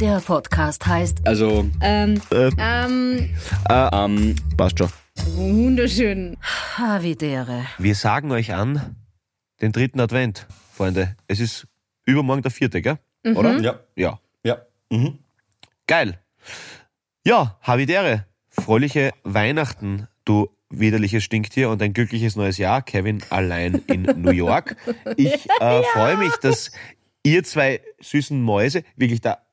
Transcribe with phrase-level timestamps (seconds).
[0.00, 3.30] Der Podcast heißt Also, Ähm, Äh, ähm,
[3.70, 4.90] ähm, passt schon.
[5.34, 6.36] wunderschön.
[6.76, 7.64] Havidere.
[7.78, 8.96] Wir sagen euch an,
[9.62, 11.16] den dritten Advent, Freunde.
[11.28, 11.66] Es ist
[12.04, 12.98] übermorgen der vierte, gell?
[13.24, 13.58] Oder?
[13.60, 14.20] ja, Ja.
[14.44, 14.58] ja.
[14.90, 15.18] Mhm.
[15.86, 16.18] Geil.
[17.26, 18.26] Ja, Havidere.
[18.50, 22.82] Fröhliche Weihnachten, du widerliches Stinktier und ein glückliches neues Jahr.
[22.82, 24.76] Kevin allein in New York.
[25.16, 26.70] Ich äh, freue mich, dass
[27.22, 29.45] ihr zwei süßen Mäuse, wirklich der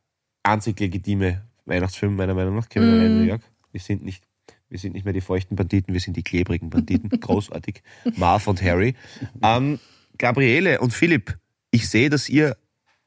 [0.44, 3.42] einzig legitime Weihnachtsfilm meiner Meinung nach, Kevin allein in New York.
[3.72, 4.24] Wir sind nicht,
[4.70, 7.10] wir sind nicht mehr die feuchten Banditen, wir sind die klebrigen Banditen.
[7.20, 7.82] Großartig.
[8.16, 8.96] Marv und Harry.
[9.42, 9.80] Ähm,
[10.18, 11.38] Gabriele und Philipp,
[11.72, 12.56] ich sehe, dass ihr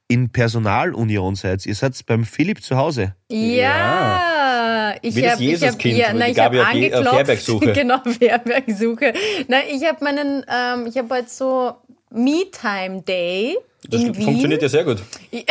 [0.08, 1.66] in Personalunion seid.
[1.66, 3.14] Ihr seid beim Philipp zu Hause.
[3.30, 7.10] Ja, ich habe hab, ja, ich Je- auf angeklopft.
[7.10, 7.72] Fährbergsuche.
[7.74, 9.12] genau, Fährbergsuche.
[9.48, 11.74] Nein, ich habe meinen, ähm, ich habe heute so
[12.10, 13.56] Me-Time Day
[13.88, 14.24] Das in Wien.
[14.24, 15.02] funktioniert ja sehr gut.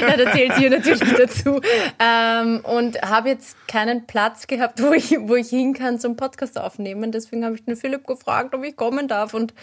[0.00, 1.60] Na, da zählt hier natürlich dazu.
[1.98, 6.58] Ähm, und habe jetzt keinen Platz gehabt, wo ich, wo ich hin kann zum Podcast
[6.58, 7.12] aufnehmen.
[7.12, 9.34] Deswegen habe ich den Philipp gefragt, ob ich kommen darf.
[9.34, 9.54] Und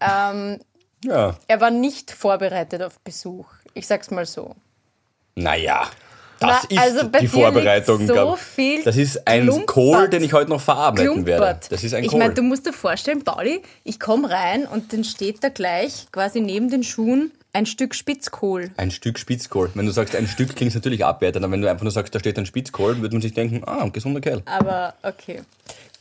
[0.00, 0.58] ähm,
[1.04, 1.36] Ja.
[1.48, 3.46] er war nicht vorbereitet auf Besuch.
[3.74, 4.56] Ich sag's mal so.
[5.36, 5.88] Naja,
[6.40, 8.06] das Na, ist also bei die Vorbereitung.
[8.06, 8.36] so
[8.84, 9.66] das ist ein Klumpert.
[9.66, 11.44] Kohl, den ich heute noch verarbeiten werde.
[11.44, 11.70] Klumpert.
[11.70, 12.18] Das ist ein ich Kohl.
[12.18, 16.40] meine, du musst dir vorstellen, Pauli, ich komme rein und dann steht da gleich quasi
[16.40, 18.70] neben den Schuhen ein Stück Spitzkohl.
[18.78, 19.70] ein Stück Spitzkohl.
[19.74, 22.20] Wenn du sagst, ein Stück klingt natürlich abwertend, aber wenn du einfach nur sagst, da
[22.20, 24.42] steht ein Spitzkohl, würde man sich denken, ah, ein gesunder Kerl.
[24.46, 25.42] Aber okay.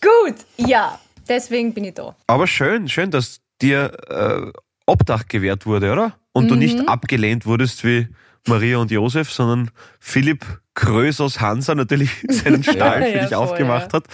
[0.02, 2.16] Gut, ja, deswegen bin ich da.
[2.28, 4.52] Aber schön, schön, dass dir äh,
[4.86, 6.14] Obdach gewährt wurde, oder?
[6.32, 8.08] Und du nicht abgelehnt wurdest wie
[8.48, 13.38] Maria und Josef, sondern Philipp Krös aus Hansa natürlich seinen Stall für Ja, dich voll,
[13.38, 14.06] aufgemacht hat.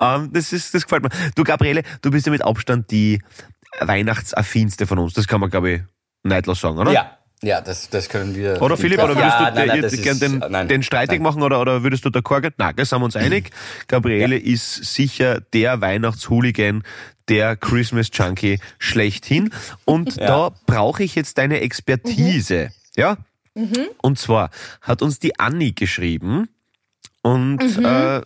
[0.00, 1.10] Ähm, das, ist, das gefällt mir.
[1.34, 3.20] Du, Gabriele, du bist ja mit Abstand die
[3.80, 5.14] Weihnachtsaffinste von uns.
[5.14, 5.80] Das kann man, glaube ich,
[6.22, 6.92] neidlos sagen, oder?
[6.92, 8.62] Ja, ja, das, das können wir.
[8.62, 11.42] Oder Philipp, oder würdest ja, du nein, nein, das ist- den, nein, den streitig machen
[11.42, 12.54] oder, oder würdest du d'accord gehen?
[12.56, 13.50] Nein, da sind wir uns einig.
[13.88, 16.84] Gabriele ist sicher der Weihnachtshooligan,
[17.28, 19.50] der Christmas Junkie schlechthin.
[19.84, 22.70] Und da brauche ich jetzt deine Expertise.
[22.96, 23.16] Ja?
[24.02, 24.50] Und zwar
[24.80, 26.48] hat uns die Anni geschrieben
[27.22, 28.22] und äh,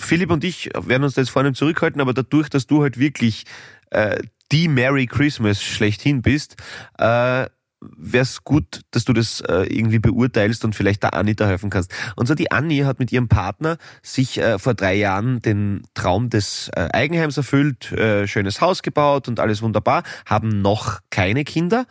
[0.00, 3.44] Philipp und ich werden uns da jetzt vorne zurückhalten, aber dadurch, dass du halt wirklich
[3.90, 6.56] äh, die Merry Christmas schlechthin bist,
[6.98, 7.46] äh,
[7.96, 11.70] wäre es gut, dass du das äh, irgendwie beurteilst und vielleicht der Anni da helfen
[11.70, 11.92] kannst.
[12.16, 16.30] Und so die Anni hat mit ihrem Partner sich äh, vor drei Jahren den Traum
[16.30, 21.86] des äh, Eigenheims erfüllt, äh, schönes Haus gebaut und alles wunderbar, haben noch keine Kinder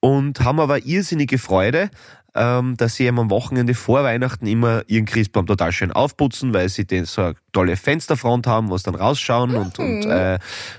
[0.00, 1.90] und haben aber irrsinnige Freude,
[2.38, 6.68] ähm, dass sie eben am Wochenende vor Weihnachten immer ihren Christbaum total schön aufputzen, weil
[6.68, 10.38] sie den so eine tolle Fensterfront haben, was dann rausschauen und, und äh,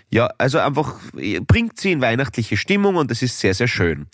[0.09, 4.07] ja, also einfach äh, bringt sie in weihnachtliche Stimmung und das ist sehr, sehr schön.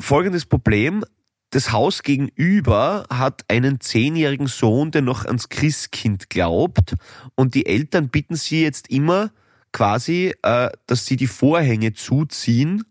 [0.00, 1.04] Folgendes Problem.
[1.50, 6.94] Das Haus gegenüber hat einen zehnjährigen Sohn, der noch ans Christkind glaubt.
[7.34, 9.30] Und die Eltern bitten sie jetzt immer
[9.72, 12.84] quasi, äh, dass sie die Vorhänge zuziehen,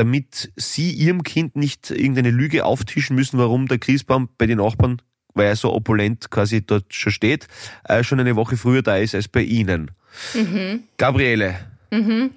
[0.00, 5.02] damit sie ihrem Kind nicht irgendeine Lüge auftischen müssen, warum der Christbaum bei den Nachbarn,
[5.34, 7.48] weil er so opulent quasi dort schon steht,
[7.84, 9.90] äh, schon eine Woche früher da ist als bei ihnen.
[10.96, 11.60] Gabriele,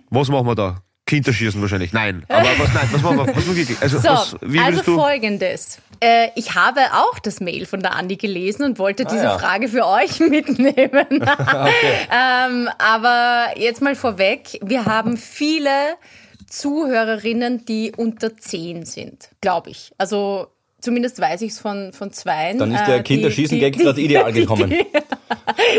[0.10, 0.84] was machen wir da?
[1.06, 1.92] Kinderschießen wahrscheinlich.
[1.94, 2.24] Nein.
[2.30, 3.28] Aber was, nein, was machen wir?
[3.28, 3.78] Was machen wir?
[3.82, 4.96] Also, So, was, wie also du?
[4.96, 5.80] folgendes.
[6.00, 9.38] Äh, ich habe auch das Mail von der Andi gelesen und wollte diese ja.
[9.38, 11.06] Frage für euch mitnehmen.
[12.12, 15.96] ähm, aber jetzt mal vorweg, wir haben viele
[16.54, 19.92] Zuhörerinnen, die unter 10 sind, glaube ich.
[19.98, 20.48] Also
[20.82, 22.58] zumindest weiß ich es von, von zweien.
[22.60, 24.70] Dann ist äh, der die- Kinderschießen-Gag die- gerade ideal gekommen.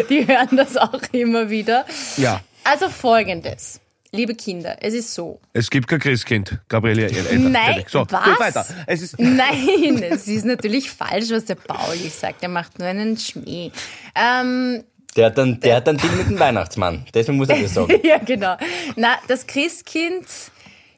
[0.08, 1.84] Die, die hören das auch immer wieder.
[2.16, 2.40] Ja.
[2.64, 3.80] Also folgendes.
[4.12, 5.40] Liebe Kinder, es ist so.
[5.52, 6.58] Es gibt kein Christkind.
[6.68, 7.10] Gabriele.
[7.38, 8.40] Nein, so, was?
[8.40, 8.66] Weiter.
[8.86, 12.42] Es ist, Nein, es ist natürlich falsch, was der Pauli sagt.
[12.42, 13.70] Er macht nur einen Schmäh.
[14.14, 14.84] Ähm,
[15.16, 17.04] Der hat dann, der hat dann Ding mit dem Weihnachtsmann.
[17.14, 17.92] Deswegen muss er das sagen.
[18.04, 18.56] ja, genau.
[18.96, 20.26] Na, das Christkind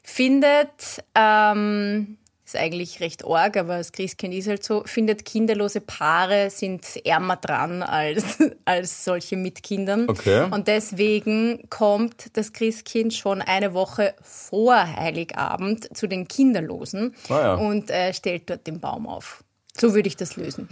[0.07, 6.49] findet, ähm, ist eigentlich recht arg, aber das Christkind ist halt so, findet kinderlose Paare
[6.49, 10.07] sind ärmer dran als, als solche mit Kindern.
[10.07, 10.47] Okay.
[10.49, 17.53] Und deswegen kommt das Christkind schon eine Woche vor Heiligabend zu den Kinderlosen Ah ja.
[17.55, 19.43] und äh, stellt dort den Baum auf.
[19.77, 20.69] So würde ich das lösen.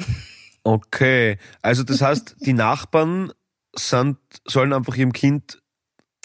[0.63, 1.37] okay.
[1.61, 3.33] Also, das heißt, die Nachbarn
[3.75, 5.61] sind, sollen einfach ihrem Kind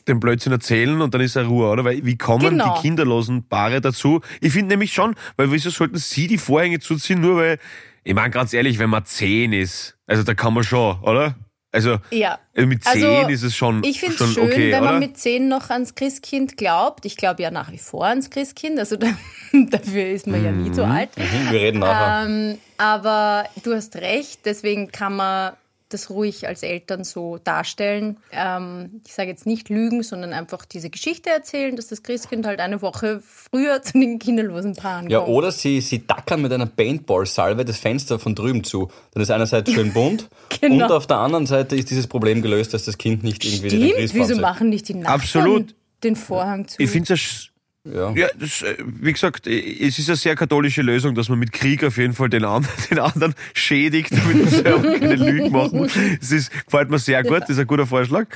[0.09, 1.85] den Blödsinn erzählen und dann ist er Ruhe, oder?
[1.85, 2.75] Weil wie kommen Genau.
[2.75, 4.21] die kinderlosen Paare dazu?
[4.41, 7.59] Ich finde nämlich schon, weil wieso sollten sie die Vorhänge zuziehen, nur weil,
[8.05, 11.35] ich meine ganz ehrlich, wenn man zehn ist, also da kann man schon, oder?
[11.73, 12.39] Also Ja.
[12.55, 14.91] äh, mit Also, zehn ist es schon, Ich finde schon es schön, okay, wenn oder?
[14.93, 17.07] man mit 10 noch ans Christkind glaubt.
[17.07, 18.77] Ich glaube ja nach wie vor ans Christkind.
[18.77, 19.07] Also da,
[19.53, 21.11] dafür ist man ja nie so alt.
[21.17, 22.27] Mhm, wir reden nachher.
[22.27, 25.53] Ähm, aber du hast recht, deswegen kann man
[25.93, 28.17] das ruhig als Eltern so darstellen.
[28.33, 32.61] Ähm, ich sage jetzt nicht lügen, sondern einfach diese Geschichte erzählen, dass das Christkind halt
[32.61, 35.31] eine Woche früher zu den kinderlosen Paaren Ja, kommt.
[35.31, 38.89] oder sie, sie dackern mit einer Paintball-Salve das Fenster von drüben zu.
[39.13, 40.29] Dann ist einerseits schön bunt
[40.61, 40.85] Genau.
[40.87, 43.81] und auf der anderen Seite ist dieses Problem gelöst, dass das Kind nicht irgendwie den
[43.83, 44.43] Stimmt, Christbaum wieso sieht.
[44.43, 45.75] machen nicht die Nachbarn Absolut.
[46.03, 46.83] den Vorhang zu?
[46.83, 47.50] Ich finde es
[47.85, 48.13] Ja.
[48.13, 51.53] Ja, das, äh, wie gesagt, äh, es ist eine sehr katholische Lösung, dass man mit
[51.53, 55.79] Krieg auf jeden Fall den anderen, den anderen schädigt, damit man selber keine Lügen machen
[55.79, 55.93] muss.
[56.21, 58.27] Das ist, gefällt mir sehr gut, das ist ein guter Vorschlag.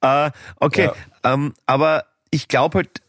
[0.00, 0.90] Äh, okay,
[1.24, 3.02] ähm, aber ich glaube halt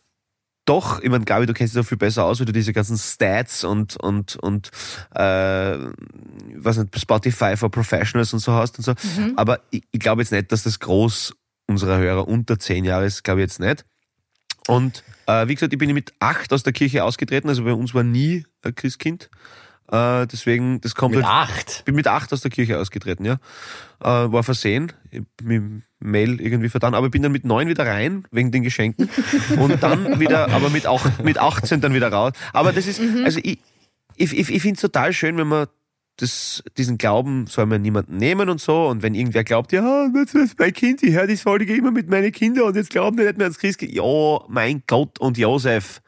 [0.66, 2.98] doch, ich meine, Gabi, du kennst dich doch viel besser aus, weil du diese ganzen
[2.98, 4.72] Stats und, und, und
[5.14, 5.78] äh,
[6.56, 8.94] was nicht, Spotify for Professionals und so hast und so.
[9.36, 11.36] Aber ich, ich glaube jetzt nicht, dass das groß
[11.68, 13.86] unserer Hörer unter zehn Jahre ist, glaube ich jetzt nicht.
[14.68, 17.94] Und äh, wie gesagt, ich bin mit acht aus der Kirche ausgetreten, also bei uns
[17.94, 19.30] war nie ein Christkind.
[19.92, 21.76] Äh, deswegen, das kommt Mit halt, acht.
[21.80, 23.34] Ich bin mit acht aus der Kirche ausgetreten, ja.
[24.02, 24.94] Äh, war versehen,
[25.42, 29.10] mit Mail irgendwie vertan, aber bin dann mit neun wieder rein, wegen den Geschenken.
[29.58, 32.32] und dann wieder, aber mit, auch, mit 18 dann wieder raus.
[32.54, 33.60] Aber das ist, also ich,
[34.16, 35.68] ich, ich, ich finde es total schön, wenn man
[36.18, 38.88] das, diesen Glauben soll man niemanden nehmen und so.
[38.88, 42.10] Und wenn irgendwer glaubt, ja, das ist mein Kind, ich höre die Folge immer mit
[42.10, 43.92] meinen Kindern und jetzt glauben die nicht mehr ans Christkind.
[43.92, 46.02] Ja, mein Gott und Josef.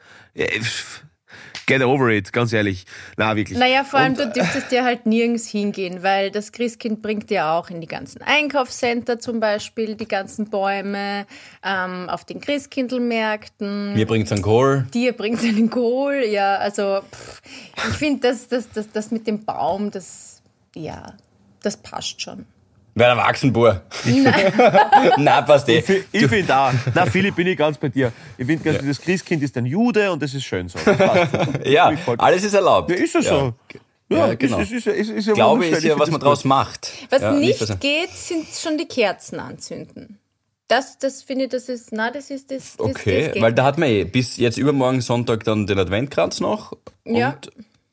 [1.66, 2.86] Äh, Get over it, ganz ehrlich.
[3.16, 3.58] Na, wirklich.
[3.58, 7.46] Naja, vor allem, Und, du dürftest ja halt nirgends hingehen, weil das Christkind bringt dir
[7.46, 11.26] auch in die ganzen Einkaufscenter zum Beispiel, die ganzen Bäume,
[11.64, 13.94] ähm, auf den Christkindlmärkten.
[13.94, 14.86] Mir bringt's einen Kohl.
[14.94, 17.42] Dir bringt einen Kohl, ja, also pff,
[17.88, 20.42] ich finde, das, das, das, das mit dem Baum, das,
[20.74, 21.14] ja,
[21.62, 22.46] das passt schon.
[22.98, 23.82] Wer ein Erwachsenbur.
[25.18, 25.84] Nein, passt eh.
[26.10, 26.72] Ich finde auch.
[26.94, 28.10] Na, Philipp, bin ich ganz bei dir.
[28.38, 28.78] Ich finde, ja.
[28.80, 30.78] das Christkind ist ein Jude und das ist schön so.
[31.64, 32.90] Ja, alles ist erlaubt.
[32.90, 33.52] Ja, ist ja so.
[34.08, 34.60] Ja, genau.
[34.60, 36.48] Ist, ist, ist, ist, ja Glaube ist ja, Ich was man draus gut.
[36.48, 36.90] macht.
[37.10, 40.18] Was ja, nicht was- geht, sind schon die Kerzen anzünden.
[40.68, 43.64] Das, das finde ich, das ist, na, das ist, das, das, Okay, das weil da
[43.64, 46.72] hat man eh bis jetzt übermorgen Sonntag dann den Adventkranz noch.
[47.04, 47.36] Ja.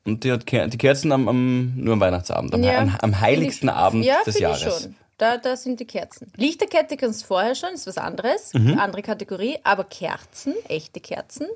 [0.05, 3.19] Und, die, hat Ker- die Kerzen am, am, nur am Weihnachtsabend, am, Ja, am, am
[3.21, 4.61] heiligsten ich- Abend ja, des Jahres.
[4.61, 4.95] Ich schon.
[5.17, 6.31] Da, da sind die Kerzen.
[6.35, 8.77] Lichterkette kannst du vorher schon, ist was anderes, Mhm.
[8.79, 11.47] andere Kategorie, aber Kerzen, echte Kerzen.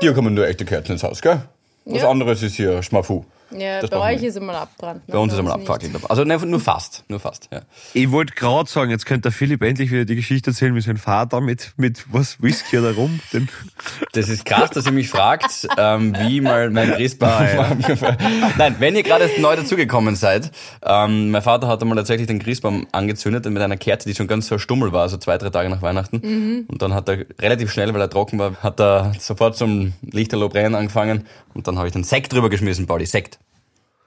[0.00, 1.40] Hier kommen nur echte Kerzen ins Haus, gell?
[1.86, 2.10] Was Ja.
[2.10, 3.24] anderes ist hier Schmafu.
[3.52, 5.06] Ja, Das bei euch ist einmal abbrannt.
[5.08, 5.12] ne?
[5.12, 5.68] Bei uns ist einmal nicht.
[5.68, 6.10] abfackelt.
[6.10, 7.48] Also ne, nur fast, nur fast.
[7.52, 7.62] Ja.
[7.94, 10.96] Ich wollte gerade sagen, jetzt könnte der Philipp endlich wieder die Geschichte erzählen, wie sein
[10.96, 13.20] Vater mit, mit was, Whisky oder rum.
[13.32, 13.48] Den,
[14.12, 17.30] Das ist krass, dass ihr mich fragt, ähm, wie mal mein Christbaum
[17.60, 17.76] Ah,
[18.56, 20.50] Nein, wenn ihr gerade neu dazugekommen seid,
[20.84, 24.46] ähm, mein Vater hat einmal tatsächlich den Christbaum angezündet mit einer Kerze, die schon ganz
[24.46, 26.20] so stummel war, so zwei, drei Tage nach Weihnachten.
[26.22, 26.64] Mhm.
[26.68, 30.48] Und dann hat er relativ schnell, weil er trocken war, hat er sofort zum Lichterloh
[30.48, 33.39] brennen angefangen und dann habe ich den Sekt drüber geschmissen, Pauli, Sekt.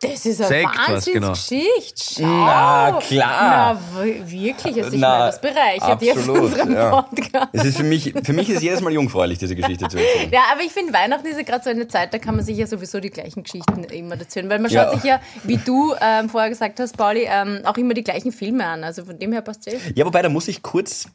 [0.03, 0.71] Das ist eine Sekt
[1.11, 1.27] genau.
[1.29, 2.13] Wahnsinnsgeschichte.
[2.21, 2.45] Schau.
[2.45, 3.81] Na, klar.
[3.93, 4.77] Na, wirklich.
[4.83, 7.01] Also ich Na, meine, das bereichert jetzt unseren ja.
[7.01, 7.49] Podcast.
[7.53, 10.31] Es ist für mich, für mich ist jedes Mal jungfräulich, diese Geschichte zu erzählen.
[10.31, 12.57] Ja, aber ich finde, Weihnachten ist ja gerade so eine Zeit, da kann man sich
[12.57, 14.49] ja sowieso die gleichen Geschichten immer erzählen.
[14.49, 14.85] Weil man Ja.
[14.85, 18.31] schaut sich ja, wie du ähm, vorher gesagt hast, Pauli, ähm, auch immer die gleichen
[18.31, 18.83] Filme an.
[18.83, 19.81] Also von dem her passt es.
[19.95, 21.07] Ja, wobei, da muss ich kurz,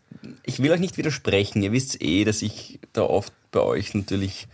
[0.44, 1.62] ich will euch nicht widersprechen.
[1.62, 4.46] Ihr wisst eh, dass ich da oft bei euch natürlich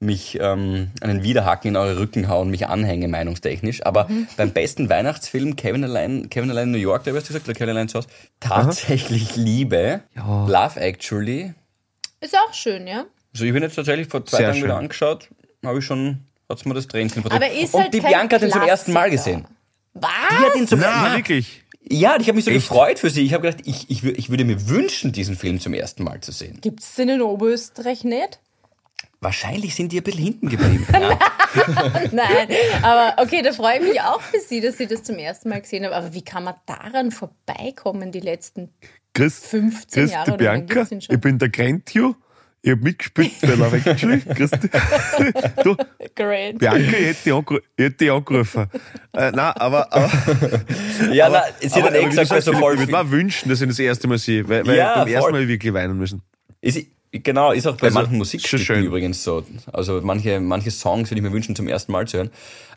[0.00, 3.84] mich ähm, einen Widerhaken in eure Rücken hauen, mich anhänge, meinungstechnisch.
[3.84, 4.08] Aber
[4.38, 7.54] beim besten Weihnachtsfilm, Kevin allein, Kevin allein in New York, da hast du gesagt, oder
[7.54, 8.08] Kevin allein Hause,
[8.40, 10.46] tatsächlich Liebe, Ja.
[10.46, 11.52] Love Actually.
[12.20, 13.04] Ist auch schön, ja.
[13.34, 14.64] Also ich bin jetzt tatsächlich vor zwei Sehr Tagen schön.
[14.68, 15.28] wieder angeschaut,
[15.64, 17.44] habe ich schon, hat's mir das Tränchen verdrückt.
[17.44, 19.46] Aber ist Und halt die kein Bianca hat ihn zum ersten Mal gesehen.
[19.92, 20.10] Was?
[20.30, 21.62] Die hat ihn zum na, ja, wirklich.
[21.90, 22.68] ja, ich habe mich so Echt?
[22.68, 23.24] gefreut für sie.
[23.24, 26.32] Ich habe gedacht, ich, ich, ich würde mir wünschen, diesen Film zum ersten Mal zu
[26.32, 26.58] sehen.
[26.62, 28.40] Gibt es den in Oberösterreich nicht?
[29.22, 30.86] Wahrscheinlich sind die ein bisschen hinten geblieben.
[31.52, 32.00] Ja.
[32.12, 32.48] Nein,
[32.80, 35.60] aber okay, da freue ich mich auch für Sie, dass Sie das zum ersten Mal
[35.60, 35.92] gesehen haben.
[35.92, 38.68] Aber wie kann man daran vorbeikommen, die letzten
[39.14, 40.86] Grüß, 15 grüß Jahre Bianca.
[40.92, 42.14] Ich bin der Grentio.
[42.62, 43.78] Ich habe mitgespielt bei.
[44.34, 44.70] Grüß dich.
[45.64, 45.76] Du,
[46.14, 46.58] Great.
[46.58, 48.66] Bianca, ich hätte dich, angru ich hätte angerufen.
[49.12, 50.10] Äh, nein, aber, aber,
[51.12, 52.92] Ja, aber, na, sie hat dann eh wie du gesagt, sagst, so ich voll würde
[52.92, 55.40] mir wünschen, dass ich das erste Mal sehe, weil, weil Ja, beim ersten voll.
[55.40, 56.22] Mal wirklich weinen müssen.
[56.60, 59.44] Ist, genau, ist auch bei Also, manchen Musikstücken übrigens so.
[59.72, 62.30] Also manche, manche Songs würde ich mir wünschen, zum ersten Mal zu hören.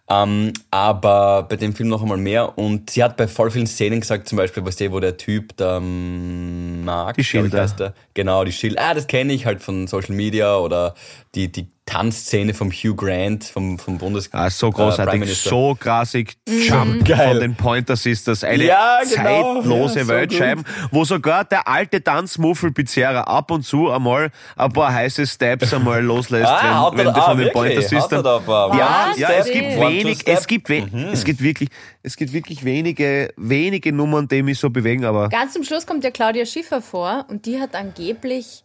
[0.09, 2.57] Ähm, aber bei dem Film noch einmal mehr.
[2.57, 5.55] Und sie hat bei voll vielen Szenen gesagt, zum Beispiel, was der, wo der Typ,
[5.57, 7.61] der ähm, Mark, Die ich, Schilder.
[7.61, 10.93] heißt der, genau, die Schilder, ah, das kenne ich halt von Social Media oder
[11.35, 14.29] die, die Tanzszene vom Hugh Grant, vom, vom Bundes...
[14.31, 17.27] Ah, so äh, großartig, so grassig Jump Geil.
[17.31, 18.45] von den Pointer Sisters.
[18.45, 19.55] Eine Ja, genau.
[19.61, 24.71] zeitlose Ja, so Weltscheiben, wo sogar der alte Tanzmuffel Pizzeria ab und zu einmal ein
[24.71, 28.23] paar heiße Steps einmal loslässt, Ah, wenn, wenn die da- von den Pointer er Sisters.
[28.47, 31.09] Ja, ja, es gibt wenig, es gibt, we Mhm.
[31.13, 31.69] es gibt wirklich,
[32.01, 36.03] es gibt wirklich wenige, wenige Nummern, die mich so bewegen, aber Ganz zum Schluss kommt
[36.03, 38.63] ja Claudia Schiffer vor und die hat angeblich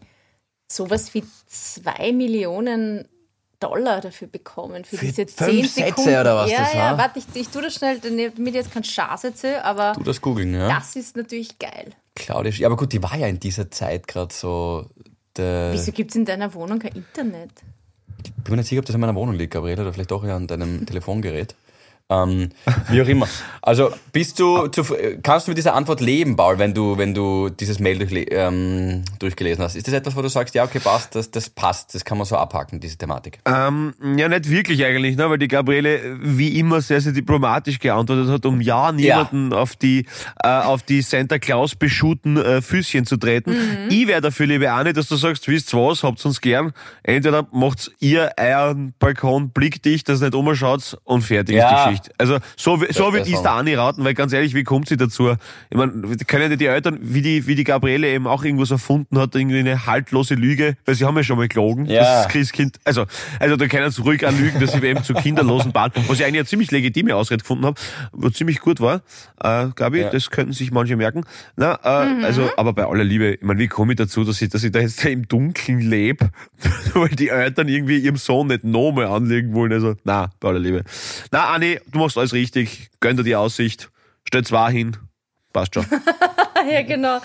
[0.71, 3.09] sowas wie zwei Millionen
[3.61, 4.85] Dollar dafür bekommen.
[4.85, 6.11] Für, diese fünf zehn Sätze Sekunden.
[6.21, 6.99] oder was ja, das ja, war?
[6.99, 10.21] warte, ich, ich tue das schnell, damit ich jetzt keinen Scheiß erzähle, aber Du das
[10.21, 10.69] googeln, ja?
[10.69, 11.91] das ist natürlich geil.
[12.15, 14.87] Claudia, Sch- ja, aber gut, die war ja in dieser Zeit gerade so.
[15.37, 17.51] Wieso gibt es in deiner Wohnung kein Internet?
[18.25, 20.25] Ich bin mir nicht sicher, ob das in meiner Wohnung liegt, Gabriele, oder vielleicht auch
[20.25, 21.55] ja an deinem Telefongerät.
[22.11, 22.49] Ähm,
[22.89, 23.29] wie auch immer.
[23.61, 24.83] Also bist du zu,
[25.23, 29.03] kannst du mit dieser Antwort leben, Paul, wenn du, wenn du dieses Mail durchle ähm,
[29.19, 29.77] durchgelesen hast?
[29.77, 32.27] Ist das etwas, wo du sagst, ja, okay, passt, das, das passt, das kann man
[32.27, 33.41] so abhaken, diese Thematik?
[33.45, 35.29] Ähm, ja, nicht wirklich eigentlich, ne?
[35.29, 40.07] weil die Gabriele wie immer sehr, sehr diplomatisch geantwortet hat, um ja niemanden auf die
[40.43, 43.55] äh, auf die Santa Claus beschuhten äh, Füßchen zu treten.
[43.91, 46.73] Ich wäre dafür, liebe Anne, dass du sagst, wisst was, habt uns gern.
[47.03, 51.69] Entweder macht ihr euren Balkon blickdicht, dass ihr nicht umschaut und fertig ist Ja.
[51.71, 51.98] die Geschichte.
[52.19, 53.43] Also so, wie- so würde ich so.
[53.43, 55.35] der Anne raten, weil ganz ehrlich, wie kommt sie dazu?
[55.71, 55.93] Ich meine,
[56.27, 59.59] können ja die Eltern, wie die, wie die Gabriele eben auch irgendwas erfunden hat, irgendwie
[59.59, 62.01] eine haltlose Lüge, weil sie haben ja schon mal gelogen, Ja.
[62.03, 63.05] dass das Christkind, also,
[63.41, 66.41] also da können sie ruhig anlügen, dass sie eben zu kinderlosen Bahn, was ich eigentlich
[66.41, 67.81] eine ziemlich legitime Ausrede gefunden habe,
[68.13, 69.03] wo ziemlich gut war,
[69.43, 70.11] äh, Gabi, Ja.
[70.11, 71.25] das könnten sich manche merken.
[71.57, 74.49] Na, äh, also, aber bei aller Liebe, ich meine, wie komme ich dazu, dass ich,
[74.51, 76.31] dass ich da jetzt im Dunkeln lebe,
[76.95, 80.85] weil die Eltern irgendwie ihrem Sohn nicht nochmal anlegen wollen, also, na, bei aller Liebe.
[81.33, 83.91] Na, Anni, du machst alles richtig, gönn dir die Aussicht,
[84.25, 84.97] stell zwei hin,
[85.53, 85.87] passt schon.
[86.71, 87.19] ja, genau.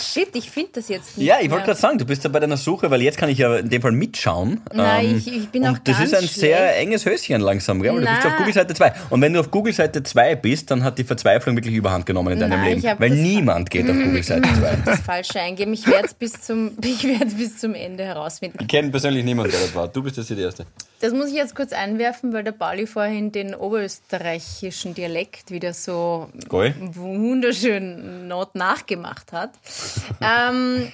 [0.00, 1.26] Shit, ich finde das jetzt nicht.
[1.26, 3.38] Ja, ich wollte gerade sagen, du bist ja bei deiner Suche, weil jetzt kann ich
[3.38, 4.60] ja in dem Fall mitschauen.
[4.72, 6.78] Nein, Ähm, ich- ich bin und auch Das ganz ist ein sehr schlecht.
[6.78, 7.92] enges Höschen langsam, gell?
[7.94, 8.92] weil du bist auf Google Seite 2.
[9.10, 12.32] Und wenn du auf Google Seite 2 bist, dann hat die Verzweiflung wirklich überhand genommen
[12.34, 12.86] in deinem Nein, Leben.
[12.86, 14.76] ich Weil niemand geht auf Google Seite 2.
[14.84, 15.72] das Falsche eingeben.
[15.72, 18.58] Ich werde es bis, zum- ich werd's bis zum Ende herausfinden.
[18.60, 19.88] Ich kenne persönlich niemanden, der das war.
[19.88, 20.66] Du bist jetzt die Erste.
[21.00, 26.28] Das muss ich jetzt kurz einwerfen, weil der Pauli vorhin den oberösterreichischen Dialekt wieder so
[26.46, 26.74] Goi.
[26.78, 29.52] wunderschön not nachgemacht hat.
[30.20, 30.92] ähm,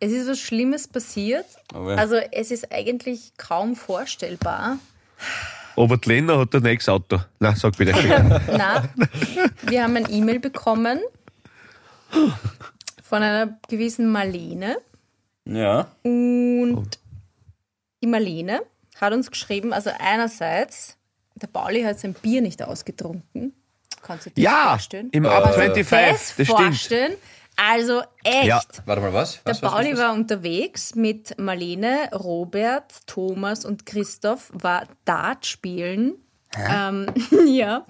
[0.00, 1.44] es ist was Schlimmes passiert.
[1.74, 1.96] Oh ja.
[1.96, 4.78] Also es ist eigentlich kaum vorstellbar.
[5.76, 7.20] Aber die Lena hat ein nächstes Auto.
[7.38, 7.92] Na, sag bitte.
[8.50, 8.88] Na,
[9.62, 11.00] wir haben ein E-Mail bekommen
[13.02, 14.78] von einer gewissen Marlene.
[15.44, 15.88] Ja.
[16.02, 16.98] Und
[18.02, 18.62] die Marlene
[19.00, 20.96] hat uns geschrieben, also einerseits,
[21.34, 23.52] der Pauli hat sein Bier nicht ausgetrunken.
[24.02, 25.08] Kannst du dir Ja, das vorstellen?
[25.12, 26.58] im Äh, Up Kannst du dir 25, das das stimmt.
[26.60, 27.12] vorstellen?
[27.56, 28.46] Also echt.
[28.46, 28.60] Ja.
[28.84, 29.42] Warte mal, was?
[29.44, 36.14] Der was, Pauli was, war unterwegs mit Marlene, Robert, Thomas und Christoph, war Dart spielen.
[36.68, 37.06] Ähm,
[37.46, 37.86] ja.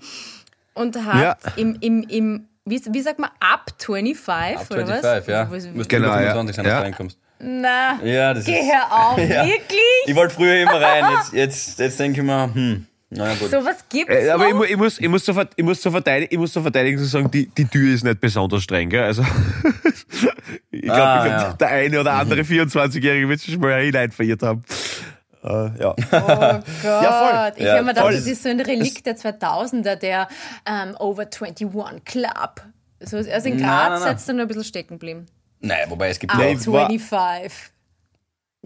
[0.74, 1.52] Und hat Ja.
[1.56, 5.26] im, im, im wie, wie sagt man, up 25 Ab oder 25, was?
[5.26, 5.50] ja.
[5.50, 6.32] Was- Du musst Genau, über ja.
[6.32, 6.78] 25 sein, dass Ja.
[6.78, 7.18] du reinkommst.
[7.46, 9.44] Na, Ja, das geh hör auf, Ja.
[9.46, 9.80] wirklich?
[10.06, 13.50] Ich wollte früher immer rein, jetzt, jetzt, jetzt denke ich mir, hm, naja gut.
[13.50, 14.64] So was gibt's Äh, Aber ich, noch?
[14.64, 17.30] ich, muss, ich, muss zur, ich, muss zur verteidigen, ich muss zur Verteidigung so sagen,
[17.30, 18.88] die, die Tür ist nicht besonders streng.
[18.88, 19.04] Gell?
[19.04, 19.22] Also,
[20.70, 21.52] ich glaube, Ah, ja.
[21.52, 24.64] der eine oder andere 24-Jährige wird sich schon mal hinein verirrt haben.
[25.42, 25.90] Äh, ja.
[25.90, 26.64] Oh Gott.
[26.82, 27.52] Ja, voll.
[27.56, 28.14] Ich Ja, habe mir gedacht, voll.
[28.14, 30.28] das ist so ein Relikt der 2000er, der
[30.66, 31.68] ähm, Over 21
[32.04, 32.62] Club.
[33.00, 35.26] So, also in Graz jetzt dann nur ein bisschen stecken geblieben.
[35.64, 36.60] Naja, wobei es gibt Up ja Nee, auch...
[36.60, 37.52] ich war- 25.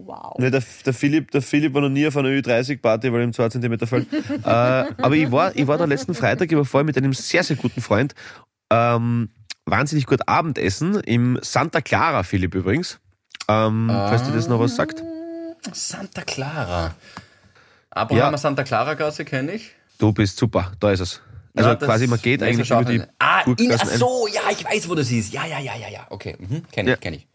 [0.01, 0.37] Wow.
[0.39, 3.49] Ne, der, der, Philipp, der Philipp war noch nie auf einer Ü30-Party, weil ihm 2
[3.49, 4.07] cm fällt.
[4.13, 7.43] äh, aber ich war, ich war da letzten Freitag, ich war vorher mit einem sehr,
[7.43, 8.15] sehr guten Freund
[8.71, 9.29] ähm,
[9.65, 12.99] wahnsinnig gut Abendessen im Santa Clara, Philipp übrigens.
[13.49, 15.03] Ähm, Falls dir das noch was sagt.
[15.73, 16.95] Santa Clara.
[17.89, 18.37] Abrahamer Ja.
[18.37, 19.71] Santa Clara Gasse kenne ich.
[19.97, 21.21] Du bist super, da ist es.
[21.55, 24.89] Also Ja, quasi, man geht eigentlich über die Ah, in, ach so, ja, ich weiß,
[24.89, 25.33] wo das ist.
[25.33, 26.07] Ja, ja, ja, ja, ja.
[26.09, 26.63] Okay, mhm.
[26.71, 26.95] kenne ich, Ja.
[26.97, 27.27] kenne ich.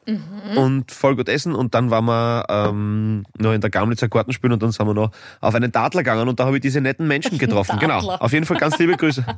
[0.57, 4.53] und voll gut essen und dann waren wir ähm, noch in der Gamlitzer Garten spielen
[4.53, 7.09] und dann sind wir noch auf einen Dadler gegangen und da habe ich diese netten
[7.09, 7.79] Menschen getroffen.
[7.79, 8.11] genau.
[8.11, 9.25] Auf jeden Fall ganz liebe Grüße.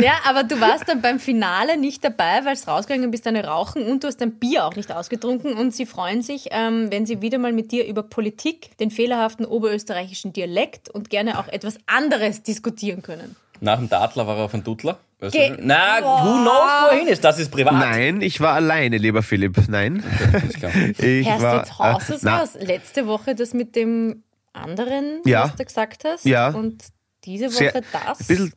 [0.00, 3.82] Ja, aber du warst dann beim Finale nicht dabei, weil es rausgegangen bist, deine Rauchen
[3.82, 7.20] und du hast dein Bier auch nicht ausgetrunken und sie freuen sich, ähm, wenn sie
[7.20, 12.42] wieder mal mit dir über Politik, den fehlerhaften oberösterreichischen Dialekt und gerne auch etwas anderes
[12.42, 13.36] diskutieren können.
[13.64, 14.98] Nach dem Dadler war er auf einem Dudler.
[15.20, 15.56] Weißt Ge- du?
[15.60, 16.24] Na, Boah.
[16.24, 17.22] who knows, wohin ist?
[17.22, 17.74] Das ist privat.
[17.74, 19.56] Nein, ich war alleine, lieber Philipp.
[19.68, 20.02] Nein.
[20.58, 20.72] Klar.
[20.98, 22.64] Ich Herrst war, jetzt raus äh.
[22.64, 25.44] Letzte Woche das mit dem anderen, Ja.
[25.44, 26.24] was du gesagt hast.
[26.24, 26.48] Ja.
[26.48, 26.82] Und
[27.24, 28.20] diese Woche Sehr- das.
[28.20, 28.52] Ein bisschen,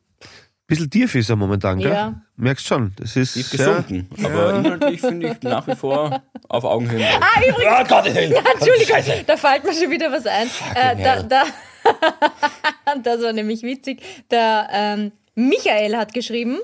[0.66, 1.92] bisschen tief ist er momentan, gell?
[1.94, 2.20] Ja.
[2.38, 2.94] Merkst schon.
[2.98, 4.10] Das ist Tief gesunken.
[4.24, 6.20] Aber inhaltlich finde ich nach wie vor
[6.50, 7.06] auf Augenhöhe.
[7.22, 8.06] Ah, übrigens, Ah, Gott.
[8.08, 9.24] Entschuldigung, Scheiße.
[9.28, 10.48] da fällt mir schon wieder was ein.
[10.74, 11.44] Äh, da, da,
[13.04, 14.02] das war nämlich witzig.
[14.32, 16.60] Der ähm, Michael hat geschrieben.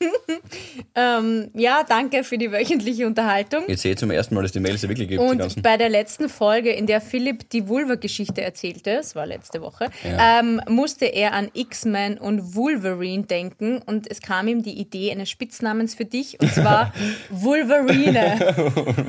[0.94, 3.64] ähm, ja, danke für die wöchentliche Unterhaltung.
[3.66, 5.20] Jetzt sehe ich zum ersten Mal, dass die Mails ja wirklich gibt.
[5.20, 9.88] Und bei der letzten Folge, in der Philipp die Vulva-Geschichte erzählte, es war letzte Woche,
[10.04, 10.38] Ja.
[10.38, 15.30] ähm, musste er an X-Men und Wolverine denken und es kam ihm die Idee eines
[15.30, 16.92] Spitznamens für dich und zwar
[17.30, 18.38] Wolverine.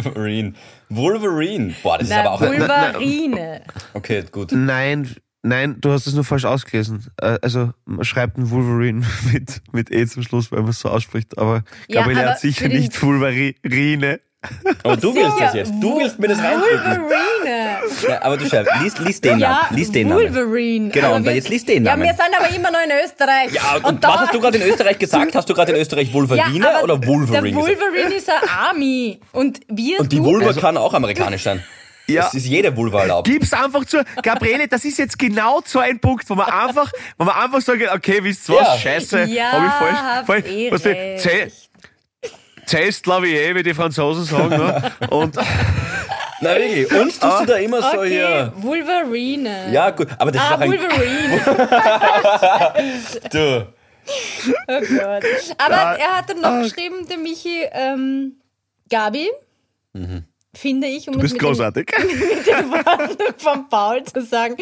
[0.06, 0.54] Wolverine.
[0.90, 1.76] Wolverine.
[1.84, 2.60] Boah, das ist Na, aber auch ein.
[2.62, 3.62] Wolverine.
[3.94, 4.52] Okay, gut.
[4.54, 7.08] Nein, nein, du hast es nur falsch ausgelesen.
[7.22, 10.90] Äh, Also man schreibt einen Wolverine mit, mit E zum Schluss, weil man es so
[10.90, 11.38] ausspricht.
[11.38, 14.20] Aber Ja, Gabriele hat sicher nicht Wolverine.
[14.84, 15.74] Aber du willst das jetzt.
[15.82, 17.02] Du willst mir das reindrücken.
[17.04, 17.80] Wolverine.
[18.08, 19.76] Ja, aber du schreibst, lies, lies den Ja, Namen.
[19.76, 20.22] Lies den Namen.
[20.34, 20.90] Wolverine.
[20.92, 22.04] Genau, Aber und wir- jetzt liest den Ja, Namen.
[22.04, 23.52] wir sind aber immer noch in Österreich.
[23.52, 25.36] Ja, und, und da, was hast du gerade in Österreich gesagt?
[25.36, 27.82] Hast du gerade in Österreich Wolverine ja, oder Wolverine Der gesagt?
[27.82, 29.20] Wolverine ist ein Army.
[29.34, 31.62] Und wir Und die du- Vulva kann auch amerikanisch sein.
[32.10, 32.28] Ja.
[32.28, 33.28] Es ist jede Vulva erlaubt.
[33.28, 34.04] Gib's einfach zu.
[34.24, 37.82] Gabriele, das ist jetzt genau so ein Punkt, wo man einfach, wo man einfach sagen
[37.82, 38.68] kann, okay, wisst ihr was?
[38.68, 38.78] Ja.
[38.78, 39.98] Scheiße, Ja, hab ich falsch.
[40.00, 41.60] habt falsch eh was recht.
[42.66, 44.50] Zählst, glaube ich, eh, wie die Franzosen sagen.
[44.50, 44.92] Ne?
[45.10, 45.36] Und
[46.42, 48.54] Na wirklich, uns tust du da immer so Okay, hier.
[48.58, 49.72] Wolverine.
[49.74, 50.72] Ja, gut, aber das ist Ah, auch ein.
[50.72, 51.42] Wolverine.
[53.32, 53.68] Du.
[54.68, 55.24] Oh Gott.
[55.58, 58.40] Aber er hat dann noch geschrieben, der Michi, ähm,
[58.90, 59.30] Gabi,
[60.56, 61.92] finde ich, um du bist mit den, großartig.
[62.00, 64.56] mit den Worten von Paul zu sagen,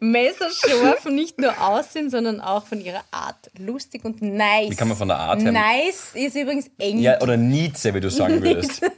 [0.00, 3.50] messerscharf nicht nur aussehen, sondern auch von ihrer Art.
[3.58, 4.70] Lustig und nice.
[4.70, 6.98] Wie kann man von der Art her- Nice ist übrigens eng.
[6.98, 8.80] Ja, oder Nietzsche, wie du sagen würdest.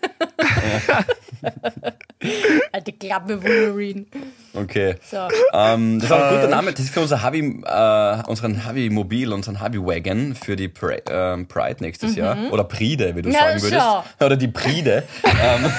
[2.72, 4.06] Alte Klappe Wolverine.
[4.54, 4.96] Okay.
[5.08, 5.28] So.
[5.52, 6.72] Ähm, das ist auch ein guter Name.
[6.72, 11.02] Das ist für unser Hobby, äh, unseren Hobby Mobil, unseren Hobby Wagon für die Pri
[11.08, 12.36] ähm, Pride nächstes Jahr.
[12.50, 13.82] Oder Pride, wie du Na, sagen würdest.
[13.82, 14.04] schau.
[14.24, 15.02] Oder die Pride.
[15.24, 15.70] ähm,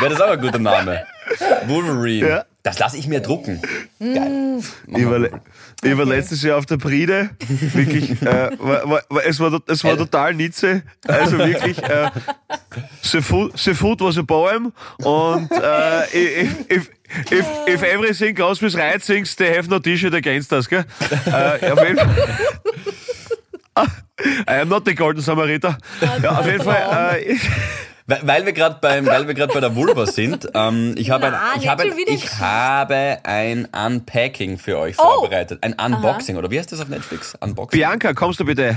[0.00, 1.04] Wäre das auch ein guter Name.
[1.66, 2.28] Wolverine.
[2.28, 2.44] Ja.
[2.62, 3.62] Das lasse ich mir drucken.
[3.98, 4.60] Geil.
[4.88, 5.40] Ich war, le-
[5.82, 7.30] ich war letztes Jahr auf der Pride.
[7.72, 10.82] Wirklich, äh, war, war, war, es, war, es war total Nietzsche.
[11.06, 12.10] Also wirklich, äh,
[13.02, 14.72] the, food, the food was a poem.
[14.98, 16.90] Und äh, if, if,
[17.30, 20.68] if, if everything goes with right things, they have no t-shirt against us.
[20.68, 20.84] Gell?
[21.26, 22.16] Äh, auf jeden Fall.
[24.48, 25.78] I am not the Golden Samariter.
[26.22, 27.16] Ja, auf jeden Fall.
[27.22, 27.36] Äh,
[28.10, 31.26] Weil, weil wir gerade beim, weil wir gerade bei der Vulva sind, ähm, ich habe
[31.26, 35.20] ein, ich habe, ich habe ein Unpacking für euch Oh.
[35.20, 37.36] vorbereitet, ein Unboxing oder wie heißt das auf Netflix?
[37.40, 37.78] Unboxing.
[37.78, 38.76] Bianca, kommst du bitte?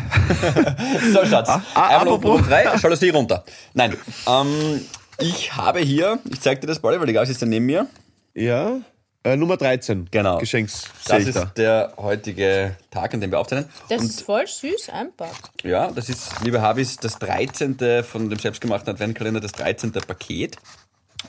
[1.14, 1.48] So, Schatz.
[1.50, 3.44] ah, Einmal auf apropos- 3, Jalousie runter.
[3.74, 3.96] Nein,
[4.28, 4.82] ähm,
[5.20, 7.88] ich habe hier, ich zeig dir das bald, weil die Gas ist ja neben mir.
[8.34, 8.80] Ja.
[9.24, 10.08] Äh, Nummer 13.
[10.10, 10.40] Genau.
[10.40, 10.86] Geschenks.
[11.06, 11.46] Das ist da.
[11.56, 13.70] der heutige Tag, an dem wir aufzeichnen.
[13.88, 15.64] Das Und ist voll süß einpackt.
[15.64, 18.04] ja, das ist, liebe Habis, das 13.
[18.04, 19.92] von dem selbstgemachten Adventkalender, das 13.
[19.92, 20.58] Paket.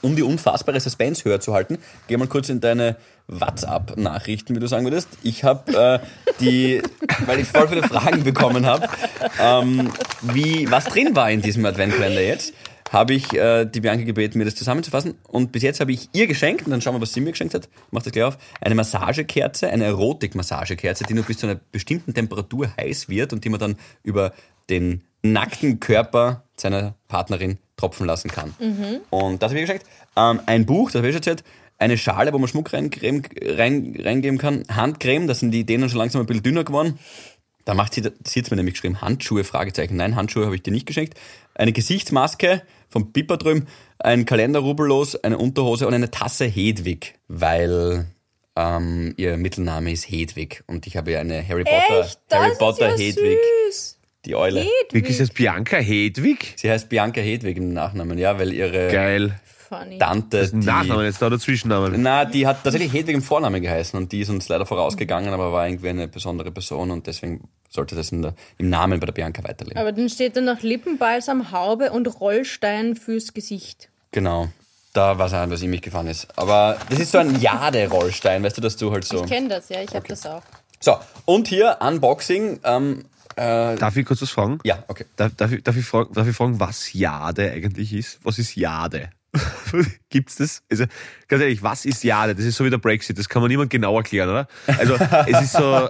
[0.01, 1.77] Um die unfassbare Suspense höher zu halten,
[2.07, 2.95] geh mal kurz in deine
[3.27, 5.07] WhatsApp-Nachrichten, wie du sagen würdest.
[5.21, 6.81] Ich habe äh, die,
[7.27, 8.89] weil ich voll viele Fragen bekommen habe,
[9.39, 12.53] ähm, wie, was drin war in diesem Adventkalender jetzt,
[12.93, 15.15] habe ich äh, die Bianca gebeten, mir das zusammenzufassen.
[15.27, 17.55] Und bis jetzt habe ich ihr geschenkt, und dann schauen wir, was sie mir geschenkt
[17.55, 17.65] hat.
[17.65, 18.37] Ich mach das gleich auf.
[18.61, 23.49] Eine Massagekerze, eine Erotik-Massagekerze, die nur bis zu einer bestimmten Temperatur heiß wird und die
[23.49, 24.31] man dann über
[24.69, 28.53] den nackten Körper seiner Partnerin tropfen lassen kann.
[29.09, 29.87] Und das habe ich ihr geschenkt.
[30.15, 31.43] Ähm, ein Buch, das habe ich schon erzählt.
[31.79, 34.63] Eine Schale, wo man Schmuck reingeben, rein, reingeben kann.
[34.69, 36.99] Handcreme, da sind die Ideen schon langsam ein bisschen dünner geworden.
[37.65, 39.95] Da macht sie, sie hat mir nämlich geschrieben, Handschuhe, Fragezeichen.
[39.95, 41.17] Nein, Handschuhe habe ich dir nicht geschenkt.
[41.55, 43.67] Eine Gesichtsmaske vom Pippa drüben,
[43.99, 48.05] ein Kalender rubbellos, eine Unterhose und eine Tasse Hedwig, weil
[48.55, 52.19] ähm, ihr Mittelname ist Hedwig und ich habe ihr eine Harry Potter, Echt?
[52.29, 53.39] Das Harry ist Potter ja Hedwig,
[53.69, 53.99] süß.
[54.25, 54.61] die Eule.
[54.61, 55.17] Wie ist Hedwig.
[55.17, 56.53] das Bianca Hedwig?
[56.57, 59.39] Sie heißt Bianca Hedwig im Nachnamen, ja, weil ihre Geil.
[59.97, 61.99] Tante, die, Nachnamen jetzt da oder Zwischennamen?
[61.99, 65.51] na, die hat tatsächlich Hedwig im Vornamen geheißen und die ist uns leider vorausgegangen, aber
[65.51, 69.13] war irgendwie eine besondere Person und deswegen sollte das in der, im Namen bei der
[69.13, 69.79] Bianca weiterleben.
[69.79, 73.89] Aber dann steht da noch Lippenbalsam, Haube und Rollstein fürs Gesicht.
[74.11, 74.49] Genau.
[74.93, 76.27] Da weiß ich, was ihm nicht gefallen ist.
[76.37, 79.23] Aber das ist so ein Jade-Rollstein, weißt du, dass du halt so.
[79.23, 80.43] Ich kenne das, ja, ich habe das auch.
[80.79, 82.59] So, und hier Unboxing.
[82.63, 83.05] Ähm,
[83.35, 84.59] äh, Darf ich kurz was fragen?
[84.63, 85.05] ja, okay.
[85.15, 88.19] Darf, darf, ich, darf, ich fragen, darf ich fragen, was Jade eigentlich ist?
[88.23, 89.09] Was ist Jade?
[90.09, 90.61] gibt's das?
[90.69, 90.85] Also,
[91.27, 92.35] ganz ehrlich, was ist Jade?
[92.35, 94.47] Das ist so wie der Brexit, das kann man niemand genau erklären, oder?
[94.77, 94.95] Also,
[95.27, 95.61] es ist so,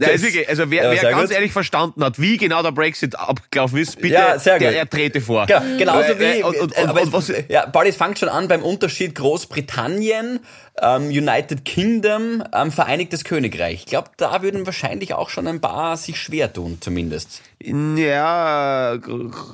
[0.00, 1.32] ja, ist wirklich, also wer, Ja, wer ganz gut.
[1.32, 5.46] ehrlich verstanden hat, wie genau der Brexit abgelaufen ist, bitte, Ja, der, er trete vor.
[5.46, 6.40] Genau, genauso Äh, wie.
[6.40, 10.40] äh, und, und, und, und, was, ja, Pauli, es fängt schon an beim Unterschied Großbritannien,
[10.80, 13.74] ähm, United Kingdom, ähm, Vereinigtes Königreich.
[13.80, 17.42] Ich glaube, da würden wahrscheinlich auch schon ein paar sich schwer tun, zumindest.
[17.60, 18.98] Ja,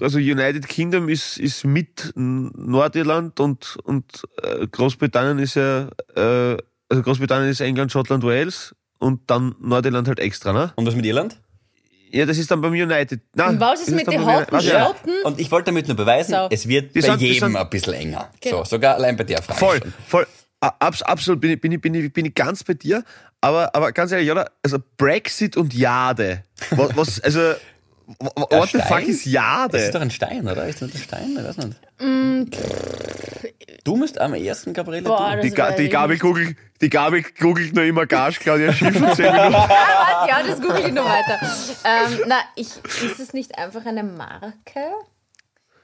[0.01, 6.57] also United Kingdom ist, ist mit Nordirland und, und äh, Großbritannien ist ja, äh,
[6.89, 10.73] also Großbritannien ist England, Schottland, Wales und dann Nordirland halt extra, ne?
[10.77, 11.37] Und was mit Irland?
[12.13, 13.21] Ja, das ist dann beim United.
[13.35, 14.47] Nein, Und was ist mit den ja.
[14.87, 15.13] Schotten?
[15.25, 16.47] Und ich wollte damit nur beweisen, So.
[16.51, 18.31] es wird Die bei sind- jedem sind- ein bisschen enger.
[18.41, 18.59] Genau.
[18.59, 19.59] So, sogar allein bei der Frage.
[19.59, 19.93] Voll, schon.
[20.07, 20.27] voll.
[20.61, 23.05] Abs, absolut bin ich, bin, ich, bin, ich, bin ich ganz bei dir.
[23.41, 24.51] Aber, aber ganz ehrlich, oder?
[24.63, 26.43] Also Brexit und Jade.
[26.71, 27.55] Was, was also,
[28.19, 29.79] what the fuck ist Das Jade?
[29.79, 30.67] ist doch ein Stein, oder?
[30.67, 31.37] Ist das ein Stein?
[31.39, 31.79] Ich weiß nicht.
[32.01, 32.45] Mm,
[33.87, 35.03] Du musst am ersten, Gabriele.
[35.03, 38.73] Boah, das Die, Ga die ich Gabi googelt, die Gabi googelt noch immer Gage, Claudia
[38.73, 39.55] Schiffer, 10 Minuten.
[39.55, 41.39] Ah, ja, das google ich noch weiter.
[41.85, 44.91] Ähm, na, ich, ist es nicht einfach eine Marke?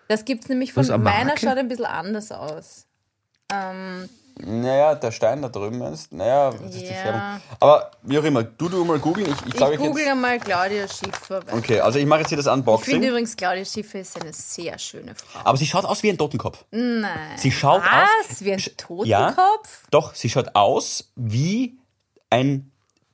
[0.09, 2.89] Das gibt es nämlich von meiner, schaut ein bisschen anders aus.
[3.53, 4.09] Ähm,
[4.45, 6.13] Naja, der Stein da drüben ist.
[6.13, 6.93] Naja, das ist die Ja.
[6.95, 7.21] Färbung.
[7.61, 9.27] Aber wie auch immer, du du mal googeln.
[9.31, 10.11] Ich, ich ich google jetzt.
[10.11, 11.47] einmal Claudia Schiffer.
[11.47, 13.03] weil Okay, also ich mache jetzt hier das Ich finde Unboxing.
[13.05, 15.41] übrigens, Claudia Schiffer ist eine sehr schöne Frau.
[15.45, 16.65] Aber sie schaut aus wie ein Totenkopf.
[16.73, 17.37] Nein.
[17.37, 18.29] Sie schaut aus.
[18.29, 18.45] Was?
[18.45, 19.85] Wie ein Sch- Totenkopf?
[19.93, 21.79] Doch, sie schaut aus wie
[22.31, 22.72] ein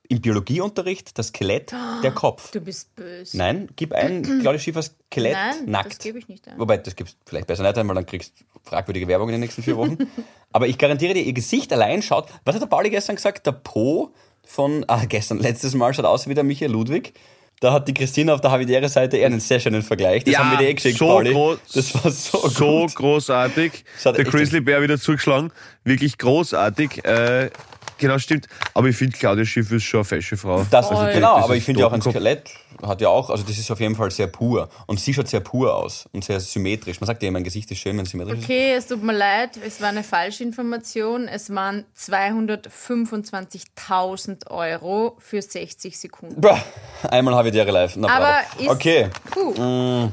[0.09, 2.51] im Biologieunterricht das Skelett der Kopf.
[2.51, 3.37] Du bist böse.
[3.37, 5.99] Nein, gib ein Claudia Schiffer Skelett Nein, das nackt.
[6.01, 6.59] gebe ich nicht ein.
[6.59, 9.41] Wobei, das gibt's vielleicht besser nicht ein, weil dann kriegst du fragwürdige Werbung in den
[9.41, 9.99] nächsten vier Wochen.
[10.53, 12.29] Aber ich garantiere dir, ihr Gesicht allein schaut.
[12.45, 13.47] Was hat der Pauli gestern gesagt?
[13.47, 17.13] Der Po von, ah, gestern, letztes Mal schaut aus wie der Michael Ludwig.
[17.61, 20.23] Da hat die Christina auf der Havidere-Seite eher einen sehr schönen Vergleich.
[20.25, 21.35] Das haben wir dir eh geschickt, so Pauli.
[21.75, 22.95] Das war so, so gut.
[22.95, 23.85] großartig.
[23.97, 25.51] Das hat Der Grizzly Bear wieder zugeschlagen.
[25.83, 27.05] Wirklich großartig.
[27.05, 27.51] Äh,
[27.99, 28.47] genau, stimmt.
[28.75, 30.65] Aber ich finde, Claudia Schiff ist schon eine fesche Frau.
[30.71, 31.13] Das, Voll.
[31.13, 32.01] genau, Das aber ich finde ja auch ein.
[32.03, 32.51] Skelett
[32.83, 34.69] hat ja auch, also das ist auf jeden Fall sehr pur.
[34.87, 37.01] Und sie schaut sehr pur aus und sehr symmetrisch.
[37.01, 38.45] Man sagt ja, mein Gesicht ist schön, wenn es symmetrisch ist.
[38.45, 41.27] Okay, es tut mir leid, es war eine Falschinformation.
[41.29, 46.41] Es waren 225.000 Euro für 60 Sekunden.
[46.41, 46.63] Boah,
[47.11, 47.97] einmal Havidere live.
[47.97, 48.63] Na, Aber bravo.
[48.63, 50.11] ist, Okay, puh,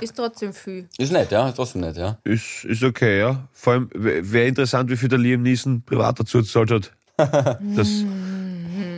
[0.00, 0.88] ist trotzdem viel.
[0.98, 2.18] ist nett, ja, ist trotzdem nett, ja.
[2.24, 3.44] Ist, ist okay, ja.
[3.52, 6.92] Vor allem wäre interessant, wie viel der Liam Neeson privat dazu gezahlt hat.
[7.16, 8.04] Dass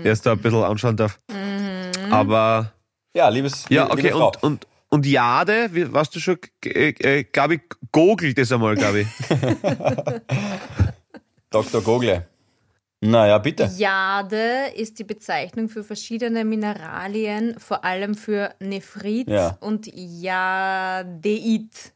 [0.05, 1.19] er es da ein bisschen anschauen darf.
[2.11, 2.73] Aber
[3.15, 4.27] Ja, liebes, ja, liebe okay, Frau.
[4.29, 7.61] und, und, und Jade, warst du schon, äh, äh, Gabi,
[7.93, 9.07] googelt das einmal, Gabi.
[11.51, 11.83] Dr.
[11.83, 12.27] Gogle.
[13.01, 13.71] Naja, bitte.
[13.77, 19.57] Jade ist die Bezeichnung für verschiedene Mineralien, vor allem für Nephrit Ja.
[19.61, 21.93] und Jadeit.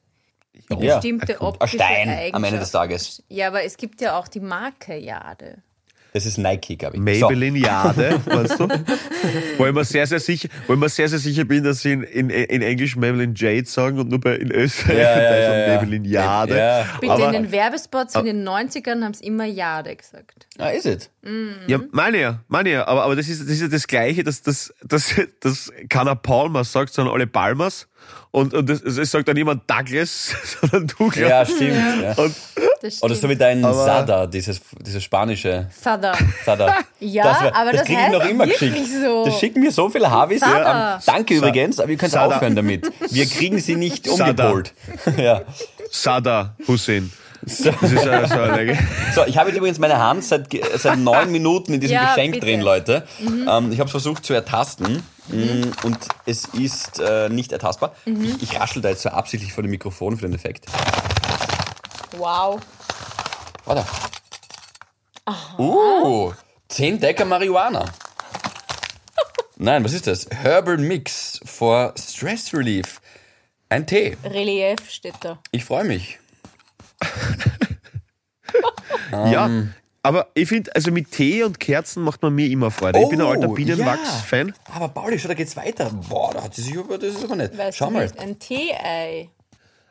[0.71, 3.23] Die Ja, bestimmte ein optische Stein am Ende des Tages.
[3.29, 5.63] Ja, aber es gibt ja auch die Marke Jade.
[6.13, 7.03] Das ist Nike, glaube ich.
[7.03, 8.69] Maybelline Jade, meinst du?
[9.59, 11.93] Wo ich mir sehr, sehr sicher, wo ich mir sehr, sehr sicher bin, dass sie
[11.93, 15.59] in, in, in Englisch Maybelline Jade sagen und nur bei, in Österreich Ja, ja, ja,
[15.59, 15.75] ja.
[15.77, 16.57] Maybelline Jade.
[16.59, 16.87] Ja.
[17.01, 20.47] Bitte Aber- in den Werbespots in den 90ern haben es immer Jade gesagt.
[20.59, 21.11] Ah, ist es?
[21.67, 22.87] Ja, meine ja, meine ja.
[22.89, 26.65] Aber, aber das, ist, das ist ja das Gleiche, dass das, das, das keiner Palmer
[26.65, 27.87] sagt, sondern alle Palmers.
[28.33, 31.17] Und, und das, es sagt dann niemand Douglas, sondern Douglas.
[31.29, 32.03] Ja, stimmt.
[32.03, 32.13] Ja.
[32.23, 32.35] Und,
[32.81, 33.03] Das stimmt.
[33.03, 36.13] Oder so wie dein Aber- Sada, dieses, dieses spanische Sada.
[36.47, 36.79] Sada.
[37.01, 38.77] Ja, war- aber das krieg ich noch immer geschickt.
[39.03, 39.25] so.
[39.25, 40.41] Das schicken mir so viele Havis.
[40.41, 40.97] Sada.
[40.97, 42.37] Ähm, danke übrigens, aber ihr könnt Sada.
[42.37, 42.89] aufhören damit.
[43.11, 44.31] Wir kriegen sie nicht Sada.
[44.51, 44.75] umgepolt.
[45.17, 45.41] ja.
[45.91, 47.11] Sada Hussein.
[47.43, 47.65] Das ist
[48.05, 48.79] ja so eine
[49.15, 52.35] So, ich habe jetzt übrigens meine Hand seit, seit neun Minuten in diesem Ja, Geschenk
[52.35, 52.47] bitte.
[52.47, 53.05] drin, Leute.
[53.19, 57.95] Ähm, ich habe es versucht zu ertasten mm, und es ist äh, nicht ertastbar.
[58.05, 60.67] Ich, ich raschel da jetzt so absichtlich vor dem Mikrofon für den Effekt.
[62.17, 62.61] Wow.
[63.65, 63.85] Warte.
[65.59, 66.33] Uh,
[66.69, 67.85] 10 Decker Marihuana.
[69.57, 70.29] Nein, was ist das?
[70.31, 73.01] Herbal Mix for Stress Relief.
[73.69, 74.17] Ein Tee.
[74.25, 75.39] Relief steht da.
[75.53, 76.19] Ich freue mich.
[79.13, 79.51] Ja,
[80.03, 83.01] aber ich finde, also mit Tee und Kerzen macht man mir immer Freude.
[83.01, 84.49] ich bin ein alter Oh, Bienenwachs-Fan.
[84.49, 84.55] ja.
[84.75, 85.91] Aber Pauli, schau, da geht's weiter.
[86.09, 87.57] Boah, da hat sie sich über, das ist aber nett.
[87.57, 88.03] Weißt Schau du mal.
[88.05, 88.19] nicht?
[88.19, 89.29] Ein Tee-Ei.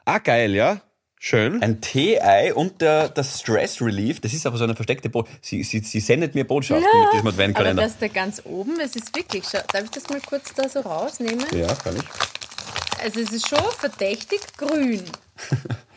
[0.06, 0.82] Ah, geil, ja.
[1.22, 1.62] Schön.
[1.62, 5.38] Ein Tee-Ei und der, das Stress Relief, das ist aber so eine versteckte Botschaft.
[5.46, 7.84] Sie, sie, sie sendet mir Botschaften mit diesem Aber Adventkalender.
[7.84, 10.80] das da ganz oben, es ist wirklich, schau, darf ich das mal kurz da so
[10.80, 11.46] rausnehmen?
[11.54, 13.04] Ja, kann ich.
[13.04, 15.04] Also es ist schon verdächtig grün.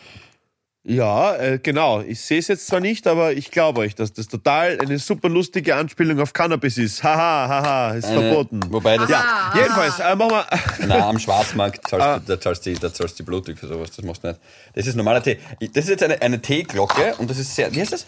[0.84, 2.00] Ja, äh, genau.
[2.00, 5.28] Ich sehe es jetzt zwar nicht, aber ich glaube euch, dass das total eine super
[5.28, 7.04] lustige Anspielung auf Cannabis ist.
[7.04, 8.60] Haha, haha, ist Eine- verboten.
[8.68, 9.08] Wobei das.
[9.08, 10.46] Ja, jedenfalls, äh, machen wir.
[10.88, 12.18] Na, am Schwarzmarkt zahlst Ah.
[12.18, 13.90] du, da zahlst du, da zahlst du blutig für sowas.
[13.94, 14.40] Das machst du nicht.
[14.74, 15.38] Das ist normaler Tee.
[15.72, 17.72] Das ist jetzt eine, eine Teeglocke und das ist sehr.
[17.72, 18.06] Wie heißt das?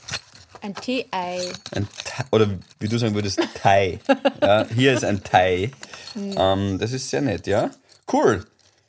[0.60, 1.42] Ein Tee-Ei.
[1.76, 1.86] Ein
[2.32, 2.48] oder
[2.80, 4.00] wie du sagen würdest, Thai.
[4.42, 5.70] ja, hier ist ein Thai.
[6.16, 7.70] Ähm, das ist sehr nett, ja.
[8.12, 8.44] Cool.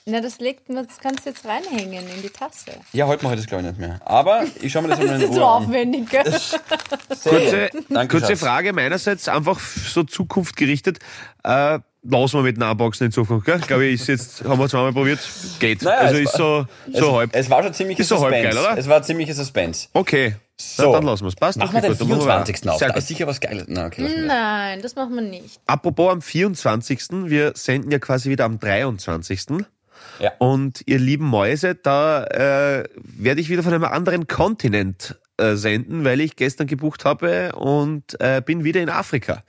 [0.07, 2.71] Na, das legt man, das kannst du jetzt reinhängen in die Tasse.
[2.93, 3.99] Ja, heute mache ich das glaube ich nicht mehr.
[4.05, 5.63] Aber ich schaue mir das einmal Das in ist so Ruhe an.
[5.63, 6.23] aufwendig, gell?
[7.23, 8.39] Kurze, Danke, kurze Schatz.
[8.39, 10.99] Frage meinerseits, einfach so Zukunft gerichtet.
[11.43, 13.57] Äh, lassen wir mit den Unboxen in Zukunft, gell?
[13.61, 15.19] Glaube ich, ist jetzt, haben wir zweimal probiert,
[15.59, 15.81] geht.
[15.81, 17.29] Naja, also es ist war- so, so es, halb.
[17.35, 18.77] Es war schon ziemlich Ist so halb geil, oder?
[18.77, 19.87] Es war ziemlich Suspense.
[19.93, 20.83] Okay, So.
[20.91, 21.35] Na, dann lassen wir es.
[21.35, 21.57] Passt.
[21.57, 22.69] Machen wir den gut, dann machen wir 24.
[22.69, 22.77] auf.
[22.77, 23.01] Sehr Da gut.
[23.01, 23.65] ist sicher was Geiles.
[23.69, 24.11] Na, okay, das.
[24.27, 25.59] Nein, das machen wir nicht.
[25.65, 26.99] Apropos am 24.
[27.25, 29.65] Wir senden ja quasi wieder am 23.
[30.19, 30.31] Ja.
[30.39, 36.05] Und ihr lieben Mäuse, da äh, werde ich wieder von einem anderen Kontinent äh, senden,
[36.05, 39.43] weil ich gestern gebucht habe und äh, bin wieder in Afrika.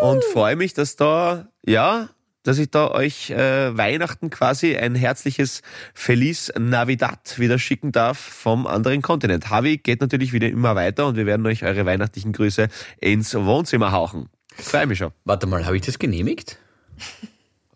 [0.00, 2.08] Und freue mich, dass da, ja,
[2.44, 5.60] dass ich da euch äh, Weihnachten quasi ein herzliches
[5.92, 9.50] Feliz Navidad wieder schicken darf vom anderen Kontinent.
[9.50, 12.68] Havi geht natürlich wieder immer weiter und wir werden euch eure weihnachtlichen Grüße
[13.00, 14.30] ins Wohnzimmer hauchen.
[14.56, 15.12] Freue mich schon.
[15.24, 16.58] Warte mal, habe ich das genehmigt?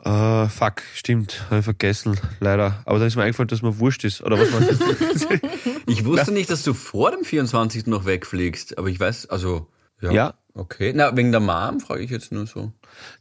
[0.04, 2.82] Äh, fuck, stimmt, habe ich vergessen, leider.
[2.86, 4.20] Aber dann ist mir eingefallen, dass mir wurscht ist.
[4.22, 4.48] Oder was?
[5.86, 7.86] Ich wusste nicht, dass du vor dem 24.
[7.86, 9.68] noch wegfliegst, aber ich weiß, also.
[10.00, 10.10] Ja.
[10.10, 10.34] Ja.
[10.54, 10.92] Okay.
[10.94, 12.72] Na, wegen der Mom frage ich jetzt nur so.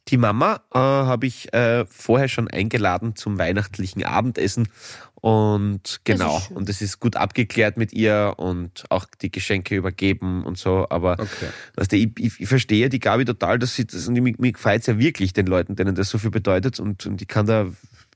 [0.10, 4.68] Die Mama äh, habe ich äh, vorher schon eingeladen zum weihnachtlichen Abendessen.
[5.16, 10.58] Und genau, und das ist gut abgeklärt mit ihr und auch die Geschenke übergeben und
[10.58, 10.88] so.
[10.90, 11.48] Aber Okay.
[11.76, 14.52] weißt du, ich, ich, ich verstehe die Gabi total, dass sie das, und mir, mir
[14.52, 16.80] gefällt ja wirklich den Leuten, denen das so viel bedeutet.
[16.80, 17.68] Und, und ich kann da,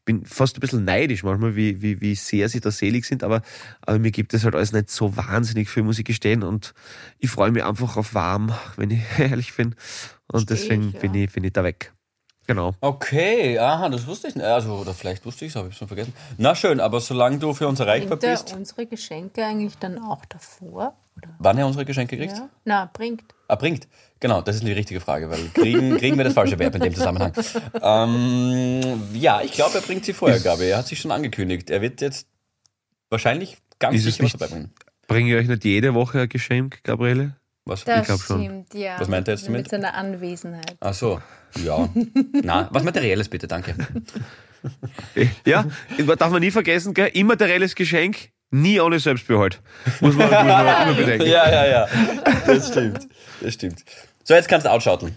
[0.05, 3.41] bin fast ein bisschen neidisch manchmal, wie, wie, wie sehr sie da selig sind, aber,
[3.81, 6.43] aber mir gibt es halt alles nicht so wahnsinnig viel, muss ich gestehen.
[6.43, 6.73] Und
[7.19, 9.75] ich freue mich einfach auf warm, wenn ich ehrlich bin.
[10.27, 10.99] Und Versteh deswegen ich, ja.
[10.99, 11.94] bin, ich, bin ich da weg.
[12.47, 12.73] Genau.
[12.81, 14.45] Okay, aha, das wusste ich nicht.
[14.45, 16.13] Also, oder vielleicht wusste ich es, habe ich schon vergessen.
[16.37, 18.53] Na schön, aber solange du für uns erreichbar Bringt er bist.
[18.55, 20.93] unsere Geschenke eigentlich dann auch davor?
[21.17, 21.29] Oder?
[21.39, 22.33] Wann er unsere Geschenke kriegt?
[22.37, 22.49] Ja?
[22.65, 23.23] Na, bringt.
[23.47, 23.87] Ah, bringt.
[24.19, 26.93] Genau, das ist die richtige Frage, weil kriegen, kriegen wir das falsche Verb in dem
[26.93, 27.33] Zusammenhang.
[27.81, 28.81] Ähm,
[29.13, 30.65] ja, ich glaube, er bringt sie vorher, Gabi.
[30.65, 31.69] Er hat sich schon angekündigt.
[31.69, 32.27] Er wird jetzt
[33.09, 34.73] wahrscheinlich ganz Ist sicher was nicht- dabei bringen.
[35.07, 37.35] Bringe ich euch nicht jede Woche ein Geschenk, Gabriele?
[37.65, 37.83] Was?
[37.83, 38.41] Das glaub schon.
[38.41, 38.99] stimmt, ja.
[38.99, 39.63] Was meint er jetzt damit?
[39.63, 40.75] Mit seiner Anwesenheit.
[40.79, 41.19] Ach so,
[41.63, 41.89] ja.
[42.43, 43.75] Na, was Materielles bitte, danke.
[45.45, 45.63] Ja,
[46.17, 47.11] darf man nie vergessen, gell?
[47.13, 49.61] immaterielles Geschenk, nie ohne Selbstbehalt.
[50.01, 51.27] Muss man, muss man immer bedenken.
[51.27, 51.87] Ja, ja, ja.
[52.47, 53.07] Das stimmt.
[53.41, 53.85] Das stimmt.
[54.23, 55.15] So, jetzt kannst du outschauten.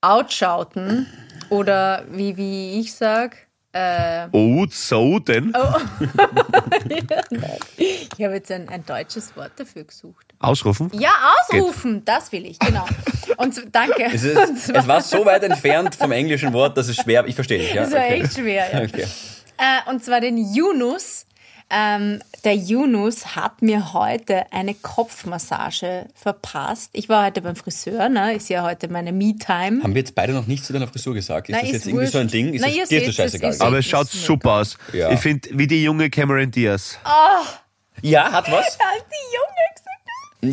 [0.00, 1.06] Outschauten
[1.48, 3.36] oder wie, wie ich sag,
[3.70, 5.52] äh, Oh, so denn?
[7.76, 10.25] ich habe jetzt ein, ein deutsches Wort dafür gesucht.
[10.38, 10.90] Ausrufen?
[10.92, 11.10] Ja,
[11.50, 12.84] ausrufen, das will ich, genau.
[13.38, 14.04] Und danke.
[14.12, 17.58] Es, ist, es war so weit entfernt vom englischen Wort, dass es schwer Ich verstehe
[17.58, 17.82] dich, ja?
[17.84, 18.22] Das war Okay.
[18.22, 18.66] echt schwer.
[18.72, 18.82] Ja.
[18.82, 19.06] Okay.
[19.58, 21.26] Äh, und zwar den Yunus.
[21.68, 26.90] Ähm, der Yunus hat mir heute eine Kopfmassage verpasst.
[26.92, 28.34] Ich war heute beim Friseur, ne?
[28.34, 29.82] Ist ja heute meine Me-Time.
[29.82, 31.48] Haben wir jetzt beide noch nichts zu deiner Frisur gesagt?
[31.48, 32.34] Ist Na, das ist jetzt irgendwie so ein wurscht.
[32.34, 32.54] Ding?
[32.54, 33.50] Ist Na, das, dir das scheißegal?
[33.50, 34.78] es Aber es schaut super aus.
[34.92, 35.10] Ja.
[35.10, 36.98] Ich finde, wie die junge Cameron Diaz.
[38.02, 38.66] Ja, hat was?
[38.78, 39.85] Hat die Junge gesagt.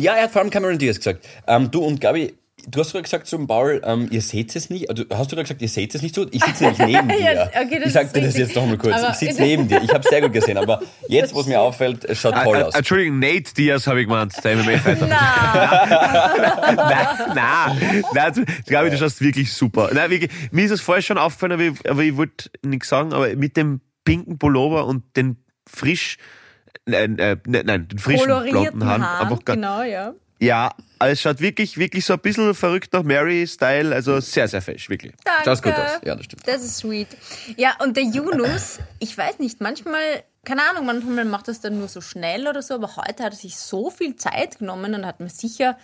[0.00, 1.26] Ja, er hat vor allem Cameron Diaz gesagt.
[1.46, 2.34] Ähm, du und Gabi,
[2.66, 4.88] du hast gerade gesagt zum Paul, ähm, ihr seht es nicht.
[4.88, 6.26] Also, hast du gerade gesagt, ihr seht es nicht so?
[6.30, 7.20] Ich sitze nämlich neben dir.
[7.20, 8.94] Ja, okay, das ich sag dir das jetzt noch mal kurz.
[8.94, 9.82] Aber- ich sitze neben dir.
[9.82, 12.74] Ich habe sehr gut gesehen, aber jetzt, wo es mir auffällt, es schaut toll aus.
[12.74, 15.06] Entschuldigung, Nate Diaz habe ich gemeint, der MMA-Fighter.
[15.08, 19.90] Na, nein, nein, nein, du- Gabi, du schaust wirklich super.
[19.92, 23.12] Nein, wirklich, mir ist es vorher schon aufgefallen, aber ich, aber ich wollte nichts sagen,
[23.12, 26.18] aber mit dem pinken Pullover und den frisch,
[26.86, 29.02] nein, äh, nein, nein, den frischen kolorierten blonden Haaren.
[29.02, 30.14] Haaren, einfach gar- genau, ja.
[30.40, 34.60] Ja, aber es schaut wirklich, wirklich so ein bisschen verrückt nach Mary-Style, also sehr, sehr
[34.60, 35.12] fesch, wirklich.
[35.24, 35.42] Danke.
[35.44, 36.00] Schaut gut aus.
[36.04, 36.46] Ja, das stimmt.
[36.46, 37.08] Das ist sweet.
[37.56, 40.02] Ja, und der Yunus, ich weiß nicht, manchmal,
[40.44, 43.36] keine Ahnung, manchmal macht das dann nur so schnell oder so, aber heute hat er
[43.36, 45.78] sich so viel Zeit genommen und hat mir sicher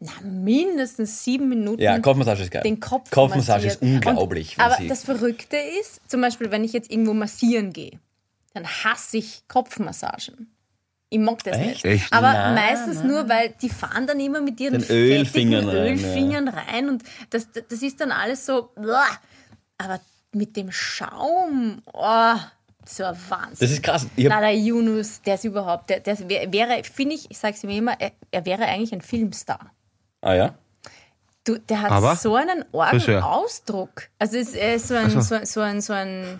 [0.00, 2.62] na, mindestens sieben Minuten Ja, Kopfmassage ist geil.
[2.62, 3.82] den Kopf Kopfmassage massiert.
[3.82, 4.56] ist unglaublich.
[4.56, 7.92] Und, aber das Verrückte ist, zum Beispiel, wenn ich jetzt irgendwo massieren gehe,
[8.52, 10.52] dann hasse ich Kopfmassagen.
[11.12, 11.66] Ich mag das Echt?
[11.68, 11.84] nicht.
[11.84, 12.12] Echt?
[12.12, 16.48] Aber Na, meistens nur, weil die fahren dann immer mit ihren Ölfingern fettigen rein, Ölfingern
[16.48, 18.70] rein und das, das ist dann alles so.
[19.78, 20.00] Aber
[20.32, 22.34] mit dem Schaum, oh,
[22.82, 23.56] das war Wahnsinn.
[23.58, 24.06] Das ist krass.
[24.14, 27.54] Ich Na, der Yunus, der ist überhaupt, der, der wär- wäre, finde ich, ich sage
[27.56, 29.72] es mir immer, er, er wäre eigentlich ein Filmstar.
[30.20, 30.54] ah ja?
[31.42, 32.14] Du, der hat Aber?
[32.16, 33.26] so einen Friseur.
[33.26, 34.08] Ausdruck.
[34.18, 36.38] Also es ist so ein, so, so ein, so ein,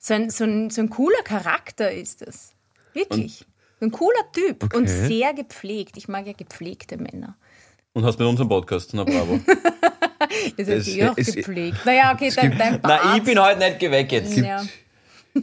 [0.00, 2.52] so ein, so ein, so ein cooler Charakter ist es.
[2.94, 3.44] Wirklich.
[3.80, 4.76] Ein cooler Typ Okay.
[4.76, 5.96] und sehr gepflegt.
[5.96, 7.36] Ich mag ja gepflegte Männer.
[7.92, 9.40] Und hast mit unserem Podcast, na bravo.
[10.56, 11.78] Ist natürlich auch es- gepflegt.
[11.84, 13.02] Naja, okay, dein, dein Bart.
[13.04, 14.36] Na, ich bin heute nicht geweckt jetzt.
[14.36, 14.64] ja.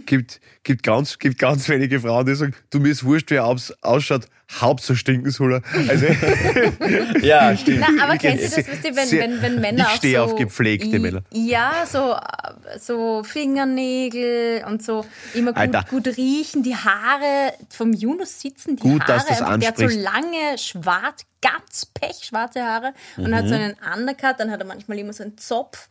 [0.06, 3.45] Gibt, gibt, ganz, gibt ganz wenige Frauen, die sagen, du mir ist wurscht, wie er
[3.45, 4.26] aus, ausschaut,
[4.60, 5.62] Hauptsache stinken soll er.
[5.89, 6.06] Also,
[7.21, 7.86] Ja, stimmt.
[7.95, 10.17] Na, aber kennst du das, wisst ihr, wenn, sehr- wenn, wenn Männer ich auch stehe
[10.17, 11.23] so, auf gepflegte Männer.
[11.32, 15.86] Ja, so, äh, so Fingernägel und so immer gut, Alter.
[15.89, 16.63] gut riechen.
[16.63, 19.13] Die Haare vom Yunus sitzen, die Gut, Haare.
[19.13, 23.36] dass einfach, der hat so lange, schwarz, ganz pechschwarze Haare und Mhm.
[23.36, 25.88] hat so einen Undercut, dann hat er manchmal immer so einen Zopf.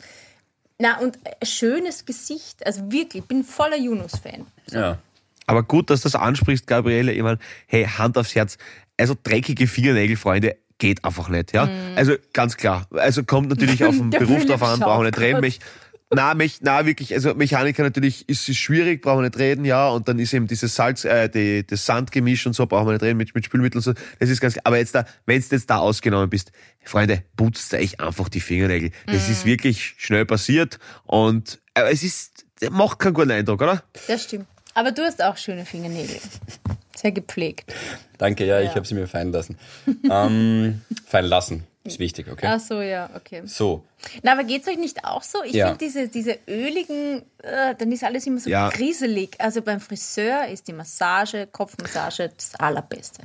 [0.78, 2.66] Na, und ein schönes Gesicht.
[2.66, 4.46] Also wirklich, ich bin voller Yunus-Fan.
[4.70, 4.98] Ja.
[5.46, 7.12] aber gut, dass du das ansprichst, Gabriele.
[7.12, 8.58] Ich meine, hey, Hand aufs Herz.
[8.98, 11.68] Also dreckige Fingernägel, Freunde, geht einfach nicht, ja?
[11.94, 12.86] Also ganz klar.
[12.90, 15.40] Also kommt natürlich auf den Beruf drauf an, brauchen nicht reden.
[15.40, 15.60] Mich,
[16.12, 19.88] na, mich, na, wirklich, also Mechaniker natürlich ist es schwierig, brauchen wir nicht reden, ja.
[19.88, 23.02] Und dann ist eben dieses Salz, äh, die, das Sandgemisch und so, brauchen wir nicht
[23.02, 23.92] reden mit, mit Spülmittel und so.
[24.20, 24.62] Das ist ganz klar.
[24.66, 26.52] Aber jetzt da, wenn du jetzt da ausgenommen bist,
[26.84, 28.92] Freunde, putzt euch einfach die Fingernägel.
[29.06, 33.82] Das ist wirklich schnell passiert und äh, es ist, macht keinen guten Eindruck, oder?
[34.06, 34.46] Das stimmt.
[34.74, 36.18] Aber du hast auch schöne Fingernägel.
[36.94, 37.74] Sehr gepflegt.
[38.18, 38.74] Danke, ja, ich Ja.
[38.76, 39.56] habe sie mir fallen lassen.
[40.10, 42.46] ähm, fallen lassen, ist wichtig, okay?
[42.48, 43.42] Ach so, ja, okay.
[43.44, 43.84] So,
[44.22, 45.42] Na, aber geht's euch nicht auch so?
[45.44, 45.66] Ich Ja.
[45.68, 48.70] finde diese, diese öligen, äh, dann ist alles immer so Ja.
[48.70, 49.30] kriselig.
[49.38, 53.22] Also beim Friseur ist die Massage, Kopfmassage das Allerbeste.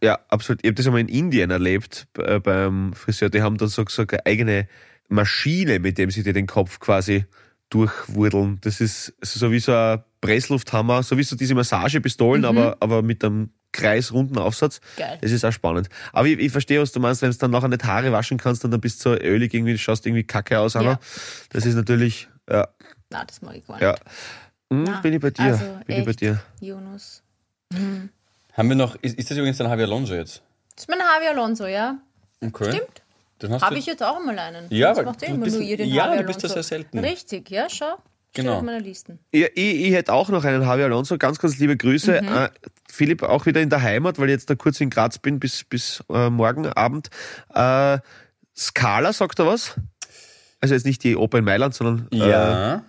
[0.00, 0.60] Ja, absolut.
[0.62, 3.30] Ich habe das einmal in Indien erlebt äh, beim Friseur.
[3.30, 4.68] Die haben dann so, so eine eigene
[5.08, 7.24] Maschine, mit dem sie dir den Kopf quasi
[7.70, 8.58] durchwurdeln.
[8.62, 13.24] Das ist so wie so ein Presslufthammer, so wie so diese Massagepistolen, aber, aber mit
[13.24, 14.80] einem kreisrunden Aufsatz.
[14.96, 15.18] Geil.
[15.20, 15.88] Das ist auch spannend.
[16.12, 18.64] Aber ich, ich verstehe, was du meinst, wenn du dann nachher nicht Haare waschen kannst
[18.64, 20.76] und dann bist du so ölig irgendwie, schaust irgendwie kacke aus.
[20.76, 20.92] Anna.
[20.92, 20.98] Ja.
[21.50, 22.68] Das ist natürlich, ja,
[23.10, 23.82] Na, das mag ich gar nicht.
[23.82, 23.94] ja.
[24.72, 25.44] Hm, Na, bin ich bei dir.
[25.44, 26.20] also bin ich bei echt.
[26.20, 26.40] dir.
[26.60, 27.22] Yunus.
[27.72, 30.42] haben wir noch, ist, ist das übrigens dann Javi Alonso jetzt?
[30.74, 31.98] Das ist mein Javi Alonso, ja?
[32.44, 32.72] Okay.
[32.72, 33.62] Stimmt.
[33.62, 34.66] Habe ich jetzt auch mal einen.
[34.70, 36.42] Ja, Das weil macht du eh immer bist- nur ihr den ja, Javi du bist
[36.42, 36.54] ja Alonso.
[36.54, 36.98] sehr selten.
[37.00, 37.96] Richtig, ja, schau.
[38.36, 38.56] Genau.
[38.58, 39.18] auf meiner Liste.
[39.32, 41.18] Ja, ich, ich hätte auch noch einen Javi Alonso.
[41.18, 42.20] Ganz, ganz liebe Grüße.
[42.22, 42.28] Mhm.
[42.28, 42.48] Äh,
[42.90, 45.64] Philipp, auch wieder in der Heimat, weil ich jetzt da kurz in Graz bin bis,
[45.64, 47.08] bis äh, morgen Abend.
[47.54, 47.98] Äh,
[48.56, 49.74] Scala, sagt er was?
[50.60, 52.84] Also jetzt nicht die Oper in Mailand, sondern äh, Ja.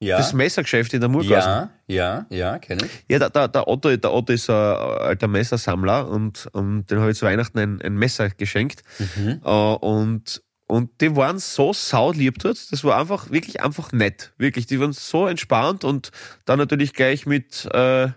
[0.00, 0.18] Ja.
[0.18, 1.32] das Messergeschäft in der Murgausen.
[1.32, 2.90] ja, ja, ja, kenne ich.
[3.08, 7.12] Ja, der, der, der, Otto, der Otto ist ein alter Messersammler und, und den habe
[7.12, 8.82] ich zu Weihnachten ein, ein Messer geschenkt.
[8.98, 9.40] Mhm.
[9.42, 10.42] Äh, und,
[10.74, 12.72] und die waren so saulieb dort.
[12.72, 14.32] Das war einfach, wirklich einfach nett.
[14.38, 16.10] Wirklich, die waren so entspannt und
[16.46, 18.08] dann natürlich gleich mit, äh,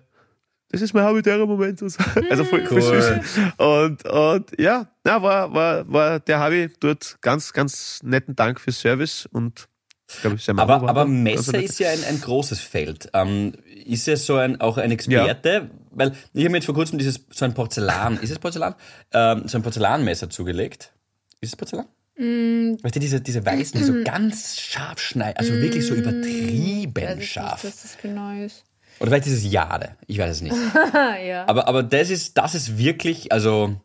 [0.69, 1.83] das ist mein habitärer Moment.
[1.83, 2.03] und so.
[2.31, 3.01] Also voll, voll Cool.
[3.01, 3.39] süß.
[3.57, 8.79] Und, und ja, na, war, war, war der Habi dort ganz, ganz netten Dank fürs
[8.79, 9.67] Service und
[10.09, 13.09] ich glaube, sein Mama Aber, aber Messer ist ja ein, ein großes Feld.
[13.13, 13.53] Ähm,
[13.85, 15.69] ist er so ein, auch ein Experte?
[15.91, 18.73] Weil ich habe mir jetzt vor kurzem dieses, so ein Porzellan, ist es Porzellan?
[19.13, 20.91] Ähm, so ein Porzellanmesser zugelegt.
[21.39, 21.85] Ist es Porzellan?
[22.17, 22.77] Mm.
[22.81, 26.93] Weißt du, diese, diese weißen, die so ganz scharf schneiden, also wirklich so Weiß übertrieben
[27.11, 27.63] ich nicht, scharf.
[27.63, 28.63] was das genau ist.
[28.99, 30.55] Oder vielleicht ist es Jade, ich weiß es nicht.
[30.93, 31.47] Ja.
[31.47, 33.75] Aber, aber das ist, das ist wirklich, also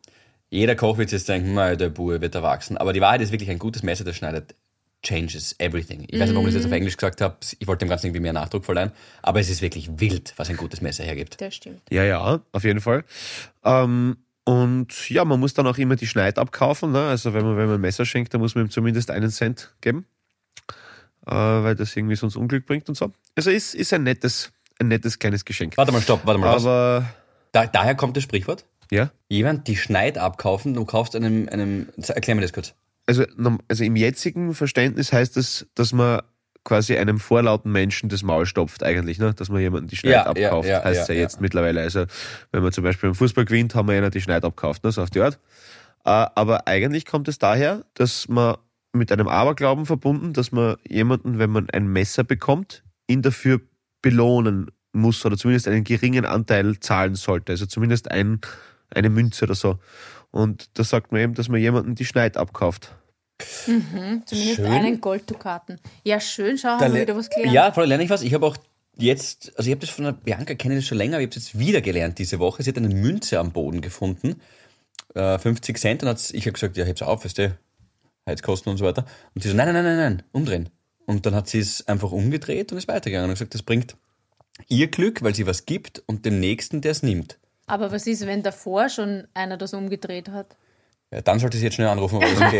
[0.49, 2.77] jeder Koch wird jetzt denken, "Mei, der Bube wird erwachsen.
[2.77, 4.55] Aber die Wahrheit ist wirklich ein gutes Messer, das schneidet
[5.03, 6.05] changes everything.
[6.07, 7.35] Ich weiß nicht, warum ich das jetzt auf Englisch gesagt habe.
[7.59, 8.91] Ich wollte dem Ganzen irgendwie mehr Nachdruck verleihen.
[9.21, 11.41] Aber es ist wirklich wild, was ein gutes Messer hergibt.
[11.41, 11.81] Das stimmt.
[11.91, 13.03] Ja, ja, auf jeden Fall.
[13.65, 16.91] Ähm, und ja, man muss dann auch immer die Schneid abkaufen.
[16.91, 16.99] Ne?
[17.07, 19.73] Also wenn man, wenn man ein Messer schenkt, dann muss man ihm zumindest einen Cent
[19.81, 20.05] geben,
[21.25, 23.11] äh, weil das irgendwie sonst Unglück bringt und so.
[23.35, 25.77] Also ist, ist ein nettes, ein nettes kleines Geschenk.
[25.77, 26.49] Warte mal, stopp, warte mal.
[26.55, 27.05] Aber
[27.51, 28.65] Da, daher kommt das Sprichwort.
[28.91, 32.73] ja, Jemand die Schneid abkaufen, du kaufst einem, einem, erklär mir das kurz.
[33.07, 33.23] also,
[33.69, 36.21] also im jetzigen Verständnis heißt es, dass man
[36.63, 39.33] quasi einem vorlauten Menschen das Maul stopft eigentlich, ne?
[39.33, 41.21] dass man jemanden die Schneid Ja, abkauft, ja, heißt ja, ja, ja.
[41.21, 41.81] jetzt mittlerweile.
[41.81, 42.05] Also
[42.51, 44.91] wenn man zum Beispiel im Fußball gewinnt, haben wir einer die Schneid abkauft, ne?
[44.91, 45.39] so auf die Art.
[46.05, 48.55] Äh, aber eigentlich kommt es daher, dass man
[48.93, 53.59] mit einem Aberglauben verbunden, dass man jemanden, wenn man ein Messer bekommt, ihn dafür
[54.01, 57.51] belohnen muss oder zumindest einen geringen Anteil zahlen sollte.
[57.51, 58.39] Also zumindest ein,
[58.93, 59.79] eine Münze oder so.
[60.29, 62.95] Und da sagt man eben, dass man jemanden die Schneid abkauft.
[63.65, 64.65] Zumindest Schön.
[64.65, 65.79] einen Golddukaten.
[66.03, 67.53] Ja, schön, schau, haben wir wieder was gelernt.
[67.53, 68.21] Ja, voll lerne ich was.
[68.21, 68.57] Ich habe auch
[68.97, 71.37] jetzt, also ich habe das von der Bianca, kenne das schon länger, aber ich habe
[71.37, 72.63] es jetzt wieder gelernt diese Woche.
[72.63, 74.41] Sie hat eine Münze am Boden gefunden,
[75.15, 77.57] äh, 50 Cent, und hat's, ich habe gesagt, ja, heb's auf, weißt du,
[78.25, 79.05] Heizkosten und so weiter.
[79.35, 80.69] Und sie so, nein, nein, nein, nein, nein, umdrehen.
[81.05, 83.95] Und dann hat sie es einfach umgedreht und ist weitergegangen und gesagt, das bringt
[84.69, 87.37] ihr Glück, weil sie was gibt und dem Nächsten, der es nimmt.
[87.65, 90.55] Aber was ist, wenn davor schon einer das umgedreht hat?
[91.13, 92.59] Ja, dann sollte sie jetzt schnell anrufen, ob das okay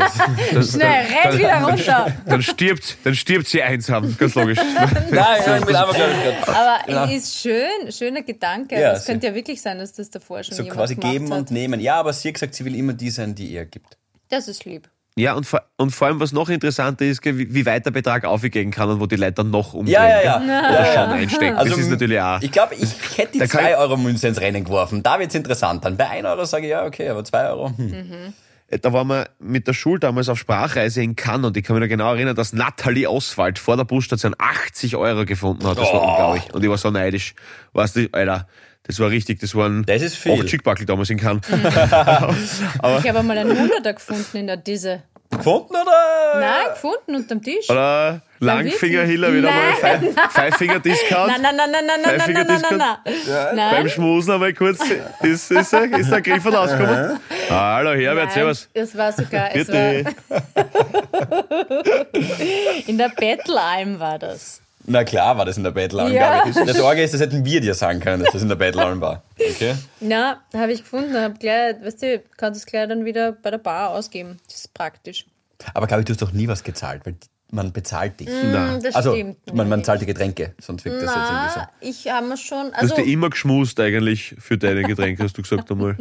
[0.60, 0.72] ist.
[0.74, 2.14] Schnell, renn wieder runter.
[2.28, 4.60] Dann stirbt, dann stirbt sie einsam, ganz logisch.
[5.12, 5.12] Nein,
[5.46, 7.06] ja, ich bin einfach, ich, Aber Ja.
[7.06, 8.76] es ist schön, schöner Gedanke.
[8.80, 11.40] Ja, das könnte ja wirklich sein, dass das davor schon so jemand quasi geben hat.
[11.40, 11.80] und nehmen.
[11.80, 13.98] Ja, aber sie hat gesagt, sie will immer die sein, die er gibt.
[14.30, 14.88] Das ist lieb.
[15.16, 18.26] Ja, und vor, und vor allem, was noch interessanter ist, wie, wie weit der Betrag
[18.26, 19.94] aufgehen kann und wo die Leute dann noch umdrehen.
[19.94, 20.38] Ja, ja, ja.
[20.40, 20.94] Oder ja.
[20.94, 21.56] schon einstecken.
[21.56, 22.42] Also, das ist natürlich auch.
[22.42, 25.04] Ich glaube, ich hätte die Da kann 2 ich- Euro Münze ins Rennen geworfen.
[25.04, 25.86] Da wird's interessant.
[25.86, 27.72] Dann bei 1 Euro sage ich, ja, okay, aber 2 Euro.
[27.78, 28.34] Hm.
[28.70, 31.82] Da waren wir mit der Schule damals auf Sprachreise in Cannes und ich kann mich
[31.84, 35.78] noch genau erinnern, dass Nathalie Oswald vor der Busstation 80 Euro gefunden hat.
[35.78, 36.10] Das war Oh.
[36.10, 36.54] unglaublich.
[36.54, 37.36] Und ich war so neidisch.
[37.74, 38.48] Weißt du, Alter,
[38.84, 40.32] das war richtig, das waren Das ist viel.
[40.42, 41.42] acht Schickbackel damals in Cannes.
[41.52, 45.04] Ich habe einmal einen Hunderter gefunden in der Disse.
[45.44, 46.40] Gefunden oder?
[46.40, 47.70] Nein, gefunden unterm Tisch.
[47.70, 50.14] Oder Langfinger-Hiller wieder mal Nein.
[50.16, 51.28] Five- Five-Finger-Discount.
[51.32, 53.72] Nein, nein, nein, nein, nein, nein, nein, nein, nein, nein, nein.
[53.76, 54.80] Beim Schmusen einmal kurz
[55.22, 57.20] ist, ist, er- ist der Griff rausgekommen.
[57.50, 58.70] Hallo Herbert, servus.
[58.74, 59.94] es war sogar, es war,
[62.88, 64.60] in der Bettelalm war das.
[64.86, 66.44] Na klar war das in der Battle Ja.
[66.66, 69.24] Das Orge ist, das hätten wir dir sagen können, dass das in der Battle war.
[69.40, 69.76] Okay?
[70.02, 73.60] Na, habe ich gefunden, habe gleich, weißt du, kannst es gleich dann wieder bei der
[73.60, 74.40] Bar ausgeben.
[74.48, 75.26] Das ist praktisch.
[75.74, 77.16] Aber glaube ich, du hast doch nie was gezahlt, weil
[77.52, 78.28] man bezahlt dich.
[78.28, 78.82] Nein.
[78.82, 79.38] Das Also, stimmt.
[79.54, 79.86] man, man nicht.
[79.86, 81.60] zahlt die Getränke, sonst wirkt das jetzt irgendwie so.
[81.60, 85.24] Na, ich habe mir schon, Du hast also dir immer geschmust eigentlich für deine Getränke,
[85.24, 85.98] hast du gesagt einmal.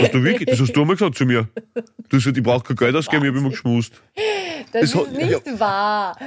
[0.00, 0.48] Hast du wirklich?
[0.48, 1.46] Das hast du einmal gesagt zu mir.
[1.74, 1.82] Du
[2.16, 3.92] hast gesagt, ich brauche kein Geld ausgeben, ich habe immer geschmust.
[4.16, 4.24] das,
[4.72, 6.18] das ist hat- nicht wahr.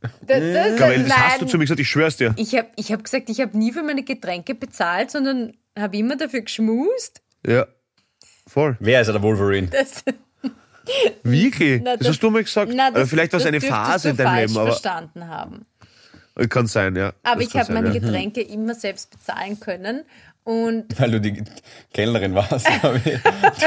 [0.00, 2.34] Das, das, Gabriel, das hast du zu mir gesagt, ich schwör's dir.
[2.36, 6.16] Ich habe ich hab gesagt, ich habe nie für meine Getränke bezahlt, sondern habe immer
[6.16, 7.20] dafür geschmust.
[7.46, 7.66] Ja.
[8.46, 8.76] Voll.
[8.80, 9.68] Wer ist der Wolverine?
[9.68, 10.04] Das,
[11.22, 11.82] Wirklich?
[11.82, 12.72] Na, das, hast du mal gesagt?
[12.74, 15.66] Na, Oder vielleicht war es das eine Phase in deinem falsch Leben, aber verstanden haben.
[16.48, 17.12] kann sein, ja.
[17.22, 18.00] Aber Das ich habe sein, meine ja.
[18.00, 20.04] Getränke immer selbst bezahlen können.
[20.48, 21.44] Und Weil du die
[21.92, 22.66] Kellnerin warst.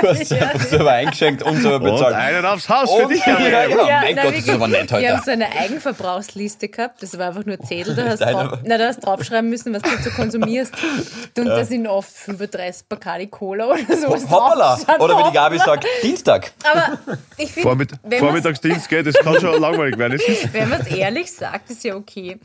[0.02, 0.38] Du hast Ja.
[0.48, 2.16] einfach selber eingeschenkt und selber Und bezahlt.
[2.16, 3.68] einen aufs Haus für Und- dich, Ja, Gabriel.
[3.70, 3.86] genau.
[3.86, 5.02] mein Gott, das ist aber nett heute.
[5.04, 7.04] Wir haben so eine Eigenverbrauchsliste gehabt.
[7.04, 7.94] Das war einfach nur Zettel.
[7.94, 10.74] Da hast, drauf, na, da hast draufschreiben müssen, was du so konsumierst.
[11.38, 14.78] Und da sind oft 35 Bacardi Cola oder sowas Hoppala!
[14.78, 15.00] drauf.
[15.00, 16.52] Oder wie die Gabi sagt, Dienstag.
[16.64, 16.98] Aber
[17.38, 20.20] ich finde, Vormitt wenn Vormittagsdienst geht, das kann schon langweilig werden.
[20.52, 22.40] Wenn man es ehrlich sagt, ist ja okay.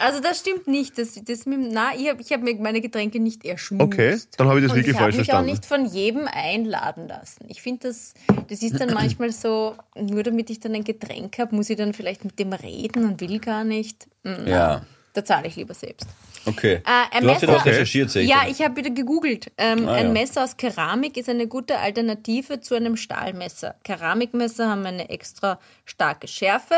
[0.00, 0.98] Also das stimmt nicht.
[0.98, 3.82] Das, das mit, na, ich habe ich hab mir meine Getränke nicht erschmust.
[3.82, 5.50] Okay, dann habe ich das Und wirklich ich habe falsch mich verstanden.
[5.50, 7.44] auch nicht von jedem einladen lassen.
[7.48, 8.14] Ich finde, das,
[8.48, 11.92] das ist dann manchmal so, nur damit ich dann ein Getränk habe, muss ich dann
[11.94, 14.06] vielleicht mit dem reden und will gar nicht.
[14.24, 14.82] Mm, Ja.
[15.14, 16.06] Da zahle ich lieber selbst.
[16.44, 16.74] Okay.
[16.74, 18.28] Äh, ein du hast ja Messer- was recherchiert, sehe ich.
[18.28, 18.50] Ja, dann.
[18.52, 19.50] ich habe wieder gegoogelt.
[19.56, 20.12] Ähm, Ah, ein ja.
[20.12, 23.74] Messer aus Keramik ist eine gute Alternative zu einem Stahlmesser.
[23.82, 26.74] Keramikmesser haben eine extra starke Schärfe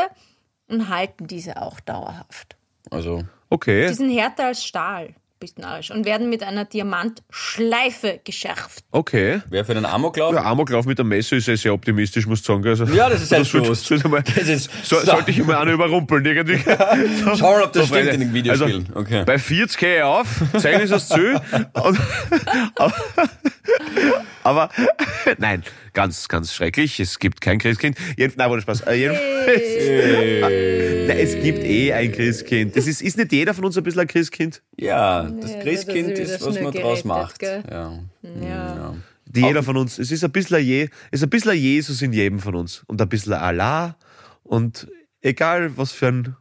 [0.67, 2.55] und halten diese auch dauerhaft.
[2.91, 3.87] Also, Okay.
[3.87, 5.57] Die sind härter als Stahl, bist
[5.89, 8.85] und werden mit einer Diamantschleife geschärft.
[8.91, 9.41] Okay.
[9.49, 10.33] wer für einen Amoklauf?
[10.33, 12.65] Ja, Amoklauf mit der Messe ist ja sehr optimistisch, muss ich sagen.
[12.65, 15.05] Also, Ja, das ist Das ist- so, so.
[15.05, 16.59] Sollte ich immer einen überrumpeln irgendwie.
[17.25, 18.11] So, Schauen ob das stimmt Freunde.
[18.11, 18.85] in den Videospielen.
[18.89, 19.23] Also, Okay.
[19.25, 20.27] Bei 40 gehe ich auf,
[20.59, 21.19] zeigen ist das zu.
[21.73, 21.99] Und,
[22.75, 22.93] aber,
[24.43, 24.69] aber
[25.39, 25.63] nein,
[25.93, 26.99] ganz, ganz schrecklich.
[26.99, 27.97] Es gibt kein Christkind.
[28.15, 28.81] Jeden, nein, wurde Spaß.
[28.81, 29.61] Äh, jedenfalls,
[31.11, 32.75] nein, es gibt eh ein Christkind.
[32.75, 34.61] Das ist, ist nicht jeder von uns ein bisschen ein Christkind?
[34.77, 37.41] Ja, das Ja, Christkind das ist was man draus gerettet, macht.
[37.41, 37.59] Ja.
[37.69, 37.99] Ja.
[38.41, 38.95] ja.
[39.25, 39.97] Die jeder von uns.
[39.97, 42.83] Es ist ein bisschen ein, Je, es ist ein bisschen Jesus in jedem von uns.
[42.87, 43.97] Und ein bisschen Allah.
[44.43, 44.87] Und
[45.21, 46.35] egal, was für einen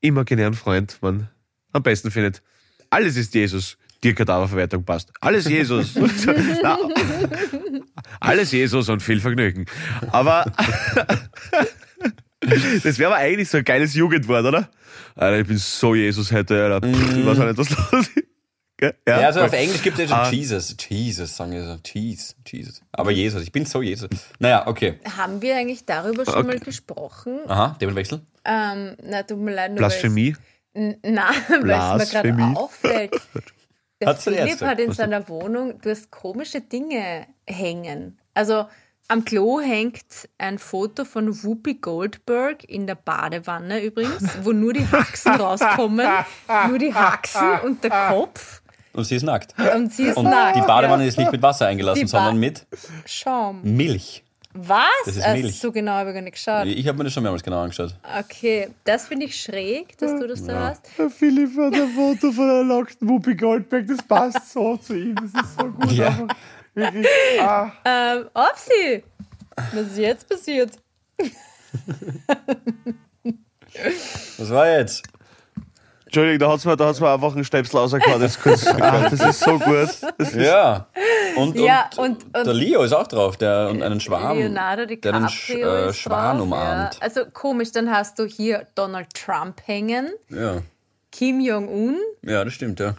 [0.00, 1.28] imaginären Freund man
[1.72, 2.42] am besten findet.
[2.90, 3.76] Alles ist Jesus.
[4.02, 5.10] Die Kadaververwertung passt.
[5.20, 5.94] Alles Jesus.
[6.62, 6.76] Na,
[8.20, 9.64] alles Jesus und viel Vergnügen.
[10.10, 10.44] Aber
[12.82, 14.68] das wäre aber eigentlich so ein geiles Jugendwort, oder?
[15.16, 16.86] Alter, ich bin so Jesus heute, Alter.
[16.86, 18.12] Pff, Ich weiß auch nicht, was los ist.
[18.76, 18.94] Gell?
[19.06, 19.48] Ja, also voll.
[19.48, 20.24] auf Englisch gibt es ja Ah.
[20.24, 20.76] schon Jesus.
[20.88, 21.76] Jesus, sagen wir so.
[21.78, 22.82] Cheese, Jesus.
[22.92, 24.10] Aber Jesus, ich bin so Jesus.
[24.40, 24.98] Naja, okay.
[25.16, 27.38] Haben wir eigentlich darüber schon mal gesprochen?
[27.46, 28.20] Aha, Themenwechsel.
[28.44, 30.34] Ähm, na, tut mir leid, nur Blasphemie.
[30.74, 31.14] N- Nein,
[31.48, 32.36] weil es mir Blasphemie.
[32.42, 33.12] gerade auffällt.
[34.00, 38.18] Der Hat's der Philipp hat in Was seiner Wohnung, du hast komische Dinge hängen.
[38.34, 38.66] Also
[39.08, 44.86] am Klo hängt ein Foto von Whoopi Goldberg in der Badewanne übrigens, wo nur die
[44.86, 46.06] Haxen rauskommen.
[46.68, 48.62] Nur die Haxen und der Kopf.
[48.92, 49.54] Und sie ist nackt.
[49.74, 50.56] Und sie ist Und nackt.
[50.56, 52.66] die Badewanne ist nicht mit Wasser eingelassen, sondern mit
[53.06, 53.60] Schaum.
[53.62, 54.22] Milch.
[54.56, 54.84] Was?
[55.04, 55.58] Das ist Also, Milch.
[55.58, 56.66] so genau habe ich gar nicht geschaut.
[56.66, 57.96] Ich habe mir das schon mehrmals genau angeschaut.
[58.20, 60.82] Okay, das finde ich schräg, dass du das da hast.
[60.96, 65.16] Der Philipp hat ein Foto von einer nackten Whoopi Goldberg, das passt so zu ihm,
[65.16, 65.90] das ist so gut.
[65.90, 66.28] Ja.
[66.74, 67.06] Wirklich.
[67.40, 67.72] Ah.
[67.84, 69.04] Ähm, Opsi!
[69.72, 70.70] Was ist jetzt passiert?
[74.38, 75.02] Was war jetzt?
[76.06, 78.30] Entschuldigung, da hat's mir, da hat's mir einfach einen Stöpsel rausgehauen.
[78.42, 78.66] Kurz.
[78.80, 79.88] Ah, das ist so gut.
[80.18, 80.86] Das ist, Ja.
[81.36, 84.86] Und, Ja, und, und- und- der Leo ist auch drauf, der und einen Schwarm, Leonardo
[84.86, 86.94] der einen Sch DiCaprio äh, Schwan drauf, umarmt.
[86.94, 87.00] Ja.
[87.00, 90.62] Also komisch, dann hast du hier Donald Trump hängen, Ja.
[91.10, 92.94] Kim Jong-un, ja, das stimmt, ja.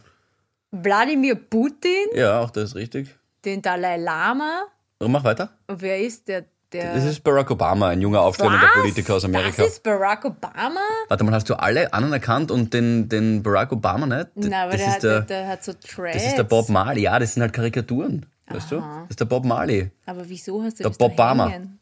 [0.71, 3.15] Wladimir Putin, Ja, auch das ist richtig.
[3.45, 4.63] Den Dalai Lama.
[4.99, 5.49] Und mach weiter.
[5.67, 6.45] Und wer ist der?
[6.71, 9.61] der Das ist Barack Obama, ein junger, aufstrebender Politiker aus Amerika.
[9.63, 10.79] Das ist Barack Obama?
[11.07, 14.29] Warte mal, hast du alle anderen erkannt und den, den Barack Obama nicht?
[14.35, 16.13] D- Nein, aber das, der, ist hat, der, der, hat so Dreads.
[16.17, 17.03] das ist der Bob Marley.
[17.03, 18.25] Ja, das sind halt Karikaturen.
[18.47, 18.77] Weißt du?
[18.77, 19.91] Das ist der Bob Marley.
[20.05, 21.49] Aber wieso hast du Der das da Obama.
[21.49, 21.79] hängen?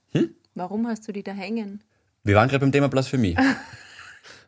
[0.56, 1.82] Warum hast du die da hängen?
[2.24, 3.36] Wir waren gerade beim Thema Blasphemie.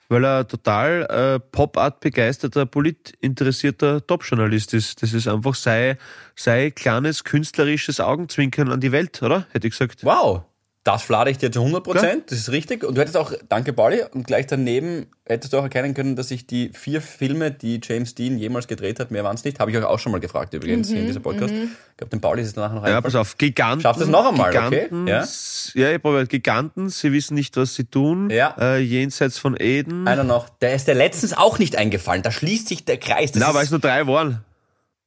[0.08, 5.01] Weil er total äh, Pop-Art begeisterter, politinteressierter Top-Journalist ist.
[5.01, 5.97] Das ist einfach sei,
[6.36, 9.47] sei kleines künstlerisches Augenzwinkern an die Welt, oder?
[9.51, 10.03] Hätte ich gesagt.
[10.03, 10.43] Wow,
[10.86, 12.32] das flade ich dir zu 100 Prozent.
[12.32, 12.84] Das ist richtig.
[12.84, 16.30] Und du hättest auch, danke Pauli, und gleich daneben hättest du auch erkennen können, dass
[16.30, 19.60] ich die vier Filme, die James Dean jemals gedreht hat, mehr waren es nicht.
[19.60, 21.52] Habe ich euch auch schon mal gefragt übrigens in dieser Podcast.
[21.52, 23.04] Ich glaube, dem Pauli ist es danach noch Ja, eingefallen.
[23.04, 23.82] pass auf, Giganten.
[23.82, 24.84] Schaff das noch einmal, okay?
[24.90, 25.26] Giganten, Ja.
[25.74, 26.28] ja, ich probiere.
[26.28, 28.30] Giganten, sie wissen nicht, was sie tun.
[28.30, 28.56] Ja.
[28.60, 30.08] Äh, jenseits von Eden.
[30.08, 32.22] Einer noch, der ist der letztens auch nicht eingefallen.
[32.22, 33.32] Da schließt sich der Kreis.
[33.32, 34.46] Das Na, weil es nur drei waren.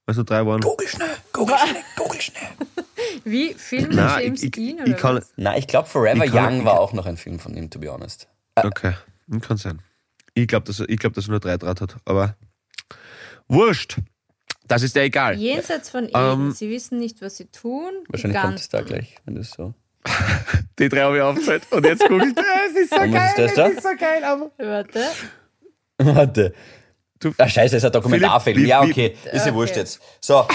[0.06, 0.60] Weil es nur drei waren.
[0.60, 2.42] Google schnell, Google schnell, Google schnell.
[3.24, 5.24] Wie Filme Nein, James ich, Dean ich, oder ich kann.
[5.36, 7.78] Na, ich glaube, Forever Ich kann- Young war auch noch ein Film von ihm, to
[7.78, 8.28] be honest.
[8.56, 8.94] Okay,
[9.40, 9.80] kann sein.
[10.34, 11.96] Ich glaube, dass, er- ich glaub, dass er nur drei Draht hat.
[12.04, 12.36] Aber
[13.48, 13.96] wurscht.
[14.66, 15.34] Das ist ja egal.
[15.38, 16.12] Jenseits von Eden.
[16.14, 17.90] Ähm, Sie wissen nicht, was sie tun.
[18.08, 19.72] Wahrscheinlich kommt es da gleich, wenn das so.
[20.78, 21.62] Die drei habe ich aufgezählt.
[21.70, 22.36] Und jetzt google ich.
[22.70, 23.28] Es ist so Und geil.
[23.30, 23.66] ist das da?
[23.68, 24.22] Es ist so geil.
[24.24, 25.02] Aber Warte.
[25.98, 26.54] Warte.
[27.20, 28.56] Du- ah, scheiße, ist ein Dokumentarfilm.
[28.56, 29.16] Philipp, ja, okay.
[29.24, 29.54] Ist ja Okay.
[29.54, 30.00] wurscht jetzt.
[30.20, 30.46] So,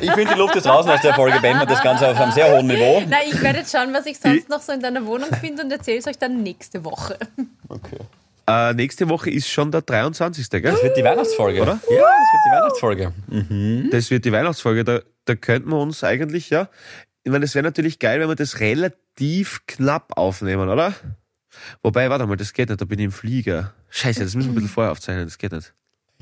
[0.00, 1.40] ich finde, die Luft ist draußen aus der Folge.
[1.40, 3.02] Beenden wir das Ganze auf einem sehr hohen Niveau.
[3.08, 5.70] Na, ich werde jetzt schauen, was ich sonst noch so in deiner Wohnung finde und
[5.70, 7.16] erzähle es euch dann nächste Woche.
[7.68, 7.96] Okay.
[8.46, 10.50] äh, nächste Woche ist schon der 23.
[10.50, 10.60] Gell?
[10.62, 11.62] Das wird die Weihnachtsfolge.
[11.62, 11.80] Oder?
[11.90, 13.12] Ja, das wird die Weihnachtsfolge.
[13.90, 14.84] Das wird die Weihnachtsfolge.
[14.84, 16.68] Da, da könnten wir uns eigentlich, ja.
[17.24, 20.92] Ich meine, es wäre natürlich geil, wenn wir das relativ knapp aufnehmen, oder?
[21.82, 23.72] Wobei, warte mal, das geht nicht, da bin ich im Flieger.
[23.90, 25.72] Scheiße, das müssen wir ein bisschen vorher aufzeichnen, das geht nicht.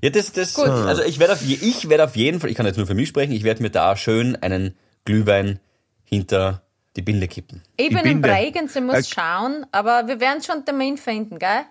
[0.03, 0.67] Ja, das, das, Gut.
[0.67, 2.95] also ich werde auf, je- ich werde auf jeden Fall, ich kann jetzt nur für
[2.95, 4.75] mich sprechen, ich werde mir da schön einen
[5.05, 5.61] Glühwein
[6.05, 6.63] hinter
[6.97, 7.63] die Binde kippen.
[7.77, 8.29] Ich bin in Binde.
[8.29, 11.63] Bregenz, muss Äh, schauen, aber wir werden schon einen Termin finden, gell?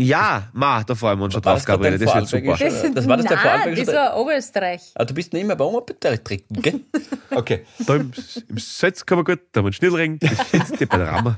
[0.00, 2.54] Ja, ma, da freuen wir uns schon drauf, das gerade Gabriele, das wird super.
[2.54, 4.82] Vorarlbergischer- Das war das der Nein, Vorarlbergische- das war Oberösterreich.
[4.94, 6.80] Ah, du bist nicht mehr bei Oma bitte trinken, gell?
[7.30, 7.64] Okay.
[7.86, 8.12] Da im,
[8.48, 11.36] im Salz kann man gut, da haben wir einen Schnitzelring, das ist jetzt die Panorama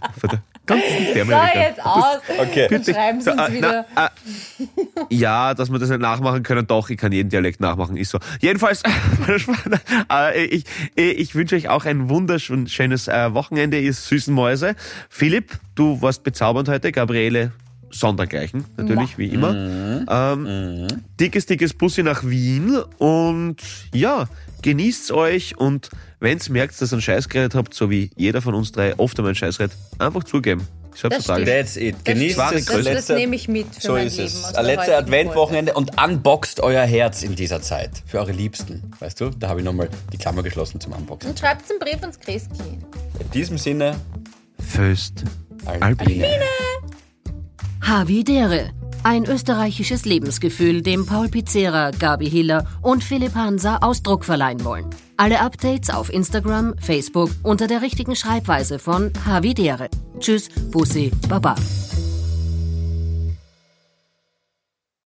[0.78, 2.18] von der ganzen So, jetzt aus.
[2.38, 2.68] Okay.
[2.70, 3.86] Dann schreiben sie So, uns äh, wieder.
[3.94, 4.10] na, äh,
[5.10, 8.18] ja, dass wir das nicht nachmachen können, doch, ich kann jeden Dialekt nachmachen, ist so.
[8.40, 8.82] Jedenfalls,
[10.12, 10.64] äh, ich,
[10.94, 14.74] ich wünsche euch auch ein wunderschönes äh, Wochenende, ihr süßen Mäuse.
[15.08, 17.52] Philipp, du warst bezaubernd heute, Gabriele
[17.90, 20.04] sondergleichen, natürlich, wie immer.
[20.08, 20.86] Ähm,
[21.18, 23.56] Dickes, dickes Bussi nach Wien und
[23.94, 24.28] ja,
[24.62, 28.54] genießt's euch und wenn's merkt, dass ihr einen Scheiß geredet habt, so wie jeder von
[28.54, 30.66] uns drei oft einmal einen Scheiß redet, einfach zugeben.
[30.94, 31.42] Ich hab's Das total.
[31.42, 31.56] stimmt.
[31.56, 31.94] That's it.
[32.04, 34.26] Das Genießt die größte- Das, das nehme ich mit für So mein ist Leben.
[34.28, 34.54] es.
[34.54, 37.90] Ein letzte Adventwochenende und unboxt euer Herz in dieser Zeit.
[38.06, 38.90] Für eure Liebsten.
[38.98, 39.30] Weißt du?
[39.30, 41.30] Da habe ich nochmal die Klammer geschlossen zum Unboxen.
[41.30, 42.84] Und schreibt einen Brief ans Christkind.
[43.20, 43.94] In diesem Sinne,
[44.58, 45.22] Föst.
[45.64, 46.26] Albine.
[47.80, 48.70] Havidere.
[49.02, 54.86] Ein österreichisches Lebensgefühl, dem Paul Pizzera, Gabi Hiller und Philipp Hansa Ausdruck verleihen wollen.
[55.16, 59.88] Alle Updates auf Instagram, Facebook unter der richtigen Schreibweise von Havidere.
[60.18, 61.54] Tschüss, Bussi, Baba.